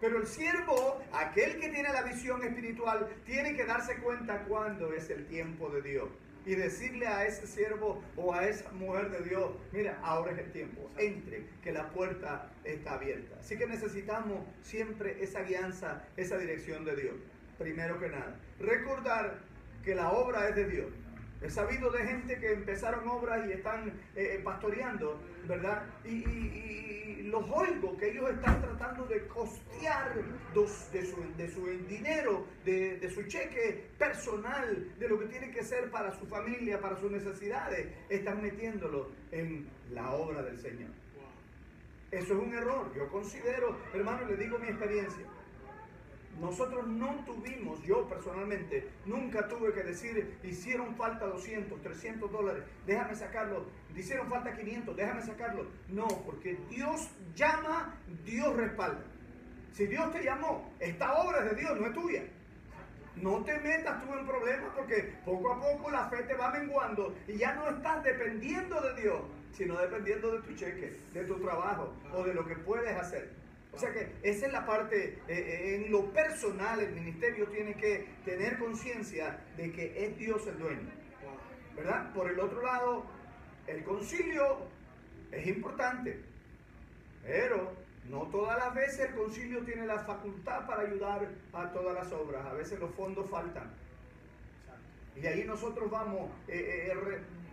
Pero 0.00 0.18
el 0.18 0.26
siervo, 0.26 1.02
aquel 1.12 1.58
que 1.58 1.68
tiene 1.68 1.92
la 1.92 2.02
visión 2.02 2.44
espiritual, 2.44 3.08
tiene 3.24 3.56
que 3.56 3.64
darse 3.64 3.96
cuenta 3.96 4.44
cuándo 4.44 4.92
es 4.92 5.10
el 5.10 5.26
tiempo 5.26 5.70
de 5.70 5.82
Dios 5.82 6.08
y 6.46 6.54
decirle 6.54 7.06
a 7.06 7.24
ese 7.24 7.46
siervo 7.46 8.02
o 8.16 8.34
a 8.34 8.46
esa 8.46 8.70
mujer 8.72 9.10
de 9.10 9.28
Dios, 9.28 9.52
mira, 9.72 9.98
ahora 10.02 10.32
es 10.32 10.38
el 10.38 10.52
tiempo, 10.52 10.90
entre, 10.98 11.46
que 11.62 11.72
la 11.72 11.88
puerta 11.90 12.50
está 12.64 12.94
abierta. 12.94 13.36
Así 13.40 13.56
que 13.56 13.66
necesitamos 13.66 14.44
siempre 14.62 15.22
esa 15.22 15.42
guianza, 15.42 16.04
esa 16.16 16.36
dirección 16.36 16.84
de 16.84 16.96
Dios. 16.96 17.14
Primero 17.58 17.98
que 17.98 18.08
nada, 18.08 18.36
recordar 18.60 19.38
que 19.82 19.94
la 19.94 20.10
obra 20.10 20.48
es 20.48 20.56
de 20.56 20.66
Dios. 20.66 20.88
He 21.44 21.50
sabido 21.50 21.90
de 21.90 22.06
gente 22.06 22.38
que 22.38 22.52
empezaron 22.52 23.06
obras 23.06 23.46
y 23.46 23.52
están 23.52 23.92
eh, 24.16 24.40
pastoreando, 24.42 25.20
¿verdad? 25.46 25.84
y 26.04 27.22
los 27.24 27.50
oigo 27.50 27.96
que 27.96 28.10
ellos 28.10 28.30
están 28.30 28.60
tratando 28.62 29.04
de 29.06 29.26
costear 29.26 30.14
de 30.54 31.04
su, 31.04 31.36
de 31.36 31.50
su 31.50 31.66
dinero, 31.88 32.46
de, 32.64 32.98
de, 32.98 33.10
su 33.10 33.24
cheque 33.24 33.90
personal, 33.98 34.94
de 34.98 35.08
lo 35.08 35.18
que 35.18 35.26
tiene 35.26 35.50
que 35.50 35.64
ser 35.64 35.90
para 35.90 36.12
su 36.12 36.26
familia, 36.26 36.80
para 36.80 36.96
sus 36.96 37.10
necesidades, 37.10 37.88
están 38.08 38.40
metiéndolo 38.40 39.10
en 39.32 39.68
la 39.90 40.12
obra 40.12 40.42
del 40.42 40.58
Señor. 40.58 40.90
Eso 42.10 42.34
es 42.34 42.40
un 42.40 42.54
error. 42.54 42.92
Yo 42.94 43.08
considero, 43.08 43.76
hermano, 43.92 44.26
le 44.26 44.36
digo 44.36 44.58
mi 44.58 44.68
experiencia. 44.68 45.26
Nosotros 46.40 46.86
no 46.86 47.24
tuvimos, 47.24 47.82
yo 47.82 48.08
personalmente, 48.08 48.88
nunca 49.06 49.46
tuve 49.48 49.72
que 49.72 49.82
decir, 49.82 50.36
hicieron 50.42 50.96
falta 50.96 51.26
200, 51.26 51.80
300 51.80 52.30
dólares, 52.30 52.64
déjame 52.86 53.14
sacarlo, 53.14 53.66
hicieron 53.94 54.28
falta 54.28 54.56
500, 54.56 54.96
déjame 54.96 55.22
sacarlo. 55.22 55.66
No, 55.88 56.06
porque 56.26 56.58
Dios 56.68 57.08
llama, 57.34 57.94
Dios 58.24 58.56
respalda. 58.56 59.04
Si 59.72 59.86
Dios 59.86 60.12
te 60.12 60.22
llamó, 60.22 60.72
esta 60.80 61.14
obra 61.14 61.44
es 61.44 61.50
de 61.50 61.60
Dios, 61.60 61.80
no 61.80 61.86
es 61.86 61.92
tuya. 61.94 62.22
No 63.16 63.44
te 63.44 63.58
metas 63.60 64.02
tú 64.02 64.12
en 64.12 64.26
problemas 64.26 64.70
porque 64.74 65.14
poco 65.24 65.52
a 65.52 65.60
poco 65.60 65.90
la 65.90 66.08
fe 66.08 66.24
te 66.24 66.34
va 66.34 66.50
menguando 66.50 67.14
y 67.28 67.38
ya 67.38 67.54
no 67.54 67.68
estás 67.68 68.02
dependiendo 68.02 68.80
de 68.80 69.02
Dios, 69.02 69.20
sino 69.52 69.76
dependiendo 69.78 70.32
de 70.32 70.42
tu 70.42 70.54
cheque, 70.54 70.96
de 71.12 71.24
tu 71.24 71.38
trabajo 71.40 71.94
o 72.12 72.24
de 72.24 72.34
lo 72.34 72.44
que 72.44 72.56
puedes 72.56 72.96
hacer. 72.96 73.43
O 73.74 73.78
sea 73.78 73.92
que 73.92 74.12
esa 74.22 74.46
es 74.46 74.52
la 74.52 74.64
parte, 74.64 75.04
eh, 75.04 75.18
eh, 75.28 75.74
en 75.74 75.90
lo 75.90 76.12
personal 76.12 76.78
el 76.78 76.92
ministerio 76.92 77.48
tiene 77.48 77.74
que 77.74 78.08
tener 78.24 78.56
conciencia 78.58 79.40
de 79.56 79.72
que 79.72 80.04
es 80.04 80.16
Dios 80.16 80.46
el 80.46 80.58
dueño. 80.58 80.90
¿Verdad? 81.74 82.12
Por 82.12 82.30
el 82.30 82.38
otro 82.38 82.62
lado, 82.62 83.04
el 83.66 83.82
concilio 83.82 84.58
es 85.32 85.44
importante, 85.48 86.20
pero 87.24 87.72
no 88.08 88.28
todas 88.28 88.58
las 88.58 88.74
veces 88.74 89.08
el 89.08 89.14
concilio 89.16 89.64
tiene 89.64 89.86
la 89.86 89.98
facultad 89.98 90.66
para 90.66 90.82
ayudar 90.82 91.28
a 91.52 91.72
todas 91.72 91.94
las 91.96 92.12
obras. 92.12 92.46
A 92.46 92.52
veces 92.52 92.78
los 92.78 92.94
fondos 92.94 93.28
faltan. 93.28 93.74
Y 95.16 95.26
ahí 95.26 95.44
nosotros 95.44 95.90
vamos 95.90 96.30
eh, 96.48 96.92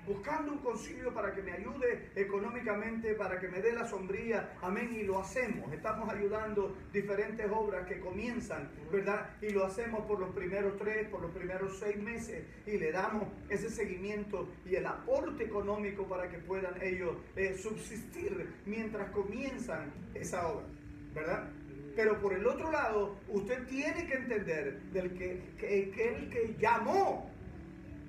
buscando 0.06 0.52
un 0.52 0.58
concilio 0.60 1.14
para 1.14 1.34
que 1.34 1.42
me 1.42 1.52
ayude 1.52 2.10
económicamente, 2.16 3.14
para 3.16 3.40
que 3.40 3.48
me 3.48 3.62
dé 3.62 3.74
la 3.74 3.88
sombría. 3.88 4.54
Amén. 4.62 4.90
Y 4.94 5.04
lo 5.04 5.20
hacemos. 5.20 5.72
Estamos 5.72 6.10
ayudando 6.10 6.76
diferentes 6.92 7.46
obras 7.52 7.88
que 7.88 8.00
comienzan, 8.00 8.70
¿verdad? 8.92 9.30
Y 9.42 9.50
lo 9.50 9.66
hacemos 9.66 10.06
por 10.06 10.20
los 10.20 10.30
primeros 10.32 10.78
tres, 10.78 11.08
por 11.10 11.22
los 11.22 11.32
primeros 11.32 11.78
seis 11.80 11.98
meses. 11.98 12.44
Y 12.66 12.78
le 12.78 12.92
damos 12.92 13.28
ese 13.50 13.70
seguimiento 13.70 14.50
y 14.66 14.76
el 14.76 14.86
aporte 14.86 15.44
económico 15.44 16.08
para 16.08 16.30
que 16.30 16.40
puedan 16.40 16.82
ellos 16.82 17.16
eh, 17.36 17.56
subsistir 17.58 18.54
mientras 18.66 19.12
comienzan 19.12 19.94
esa 20.14 20.48
obra, 20.48 20.66
¿verdad? 21.14 21.50
Pero 21.96 22.20
por 22.22 22.34
el 22.34 22.48
otro 22.48 22.72
lado, 22.72 23.18
usted 23.28 23.68
tiene 23.68 24.08
que 24.08 24.14
entender 24.14 24.80
del 24.94 25.18
que, 25.18 25.42
que 25.60 26.10
el 26.10 26.30
que 26.30 26.56
llamó 26.58 27.31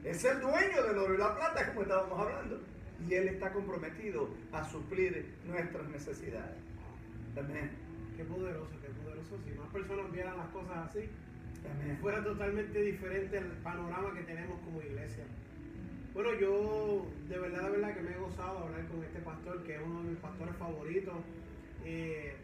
es 0.05 0.25
el 0.25 0.41
dueño 0.41 0.83
del 0.83 0.99
oro 0.99 1.15
y 1.15 1.19
la 1.19 1.35
plata, 1.35 1.69
como 1.69 1.83
estábamos 1.83 2.19
hablando. 2.19 2.61
Y 3.09 3.15
Él 3.15 3.29
está 3.29 3.53
comprometido 3.53 4.31
a 4.53 4.65
suplir 4.69 5.35
nuestras 5.47 5.89
necesidades. 5.89 6.57
Amén. 7.37 7.71
Qué 8.17 8.25
poderoso, 8.25 8.71
qué 8.81 8.89
poderoso. 9.03 9.39
Si 9.45 9.59
más 9.59 9.69
personas 9.73 10.13
vieran 10.13 10.37
las 10.37 10.49
cosas 10.49 10.89
así, 10.89 11.09
fuera 12.01 12.23
totalmente 12.23 12.81
diferente 12.81 13.39
el 13.39 13.47
panorama 13.63 14.15
que 14.15 14.23
tenemos 14.23 14.59
como 14.61 14.83
iglesia. 14.83 15.25
Bueno, 16.15 16.35
yo 16.35 17.07
de 17.29 17.39
verdad, 17.39 17.63
de 17.63 17.71
verdad 17.71 17.95
que 17.95 18.03
me 18.03 18.13
he 18.13 18.19
gozado 18.19 18.59
hablar 18.59 18.87
con 18.87 19.03
este 19.03 19.21
pastor, 19.21 19.63
que 19.65 19.77
es 19.77 19.81
uno 19.83 20.03
de 20.03 20.11
mis 20.11 20.19
pastores 20.19 20.55
favoritos. 20.57 21.15
Eh, 21.85 22.37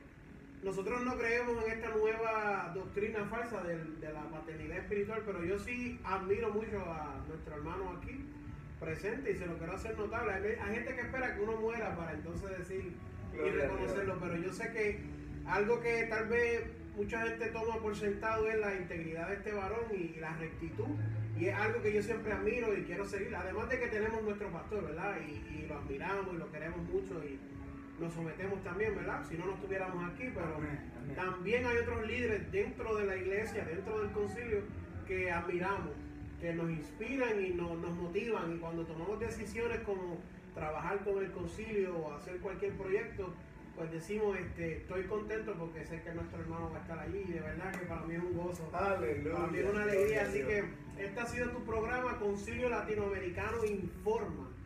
nosotros 0.62 1.02
no 1.04 1.16
creemos 1.16 1.64
en 1.64 1.72
esta 1.72 1.90
nueva 1.90 2.72
doctrina 2.74 3.24
falsa 3.26 3.62
de, 3.62 4.12
la 4.12 4.22
paternidad 4.28 4.78
espiritual, 4.78 5.22
pero 5.24 5.44
yo 5.44 5.58
sí 5.58 6.00
admiro 6.04 6.50
mucho 6.50 6.80
a 6.80 7.24
nuestro 7.28 7.54
hermano 7.54 7.96
aquí 7.96 8.24
presente 8.80 9.32
y 9.32 9.36
se 9.36 9.46
lo 9.46 9.56
quiero 9.56 9.74
hacer 9.74 9.96
notable. 9.96 10.32
Hay, 10.32 10.74
gente 10.74 10.94
que 10.94 11.00
espera 11.02 11.34
que 11.34 11.42
uno 11.42 11.56
muera 11.60 11.96
para 11.96 12.12
entonces 12.12 12.58
decir 12.58 12.92
y 13.34 13.50
reconocerlo, 13.50 14.18
pero 14.20 14.36
yo 14.36 14.52
sé 14.52 14.72
que 14.72 15.00
algo 15.46 15.80
que 15.80 16.06
tal 16.10 16.28
vez 16.28 16.64
mucha 16.96 17.22
gente 17.22 17.46
toma 17.48 17.76
por 17.76 17.96
sentado 17.96 18.48
es 18.48 18.58
la 18.58 18.74
integridad 18.74 19.28
de 19.28 19.34
este 19.34 19.52
varón 19.52 19.84
y, 19.92 20.18
la 20.18 20.34
rectitud. 20.36 20.88
Y 21.38 21.46
es 21.46 21.54
algo 21.54 21.80
que 21.80 21.92
yo 21.92 22.02
siempre 22.02 22.32
admiro 22.32 22.76
y 22.76 22.82
quiero 22.82 23.04
seguir. 23.04 23.34
Además 23.36 23.68
de 23.68 23.78
que 23.78 23.86
tenemos 23.86 24.20
nuestro 24.24 24.50
pastor, 24.50 24.84
¿verdad? 24.88 25.18
Y, 25.24 25.56
y 25.56 25.66
lo 25.68 25.78
admiramos 25.78 26.34
y 26.34 26.38
lo 26.38 26.50
queremos 26.50 26.80
mucho. 26.88 27.22
Y, 27.24 27.38
nos 27.98 28.12
sometemos 28.12 28.62
también, 28.62 28.94
¿verdad? 28.94 29.22
Si 29.28 29.36
no, 29.36 29.46
no 29.46 29.54
estuviéramos 29.54 30.12
aquí, 30.12 30.30
pero 30.34 30.56
también 31.14 31.66
hay 31.66 31.78
otros 31.78 32.06
líderes 32.06 32.50
dentro 32.52 32.96
de 32.96 33.04
la 33.04 33.16
iglesia, 33.16 33.64
dentro 33.64 34.00
del 34.00 34.10
concilio, 34.12 34.62
que 35.06 35.30
admiramos, 35.30 35.92
que 36.40 36.52
nos 36.52 36.70
inspiran 36.70 37.44
y 37.44 37.50
nos, 37.50 37.76
motivan. 37.76 38.54
Y 38.54 38.58
cuando 38.58 38.84
tomamos 38.84 39.18
decisiones 39.18 39.80
como 39.80 40.18
trabajar 40.54 41.02
con 41.04 41.18
el 41.18 41.30
concilio 41.32 41.96
o 41.96 42.12
hacer 42.14 42.38
cualquier 42.38 42.72
proyecto, 42.74 43.34
pues 43.74 43.90
decimos, 43.92 44.36
este, 44.38 44.78
estoy 44.78 45.04
contento 45.04 45.54
porque 45.54 45.84
sé 45.84 46.02
que 46.02 46.12
nuestro 46.12 46.40
hermano 46.40 46.70
va 46.70 46.78
a 46.78 46.82
estar 46.82 46.98
allí 46.98 47.24
y 47.28 47.32
de 47.32 47.40
verdad 47.40 47.72
que 47.72 47.86
para 47.86 48.02
mí 48.02 48.14
es 48.14 48.22
un 48.22 48.36
gozo. 48.36 48.68
Aleluya. 48.72 49.36
Para 49.36 49.46
mí 49.48 49.58
es 49.58 49.70
una 49.70 49.82
alegría. 49.82 50.22
Así 50.22 50.42
que 50.42 50.64
este 50.98 51.20
ha 51.20 51.26
sido 51.26 51.50
tu 51.50 51.64
programa 51.64 52.18
Concilio 52.18 52.68
Latinoamericano 52.68 53.64
Informa 53.64 54.57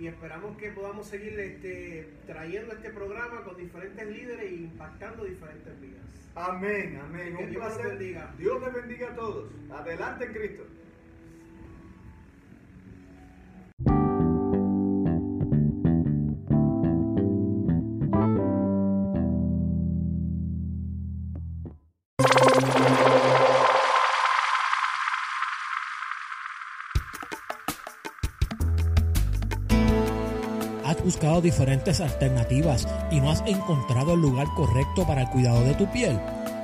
y 0.00 0.06
esperamos 0.06 0.56
que 0.56 0.70
podamos 0.70 1.06
seguir 1.06 1.38
este, 1.38 2.08
trayendo 2.26 2.72
este 2.72 2.88
programa 2.88 3.44
con 3.44 3.54
diferentes 3.58 4.08
líderes 4.08 4.50
e 4.50 4.54
impactando 4.54 5.24
diferentes 5.24 5.78
vidas. 5.78 6.00
Amén, 6.34 6.98
amén. 7.04 7.36
Un 7.36 7.50
Dios 7.50 7.62
placer. 7.62 7.98
bendiga. 7.98 8.34
Dios 8.38 8.62
les 8.62 8.72
bendiga 8.72 9.08
a 9.08 9.14
todos. 9.14 9.50
Adelante 9.70 10.24
en 10.24 10.32
Cristo. 10.32 10.62
Buscado 31.20 31.42
diferentes 31.42 32.00
alternativas 32.00 32.88
y 33.10 33.20
no 33.20 33.30
has 33.30 33.42
encontrado 33.44 34.14
el 34.14 34.22
lugar 34.22 34.46
correcto 34.56 35.06
para 35.06 35.20
el 35.20 35.28
cuidado 35.28 35.62
de 35.64 35.74
tu 35.74 35.86
piel? 35.92 36.18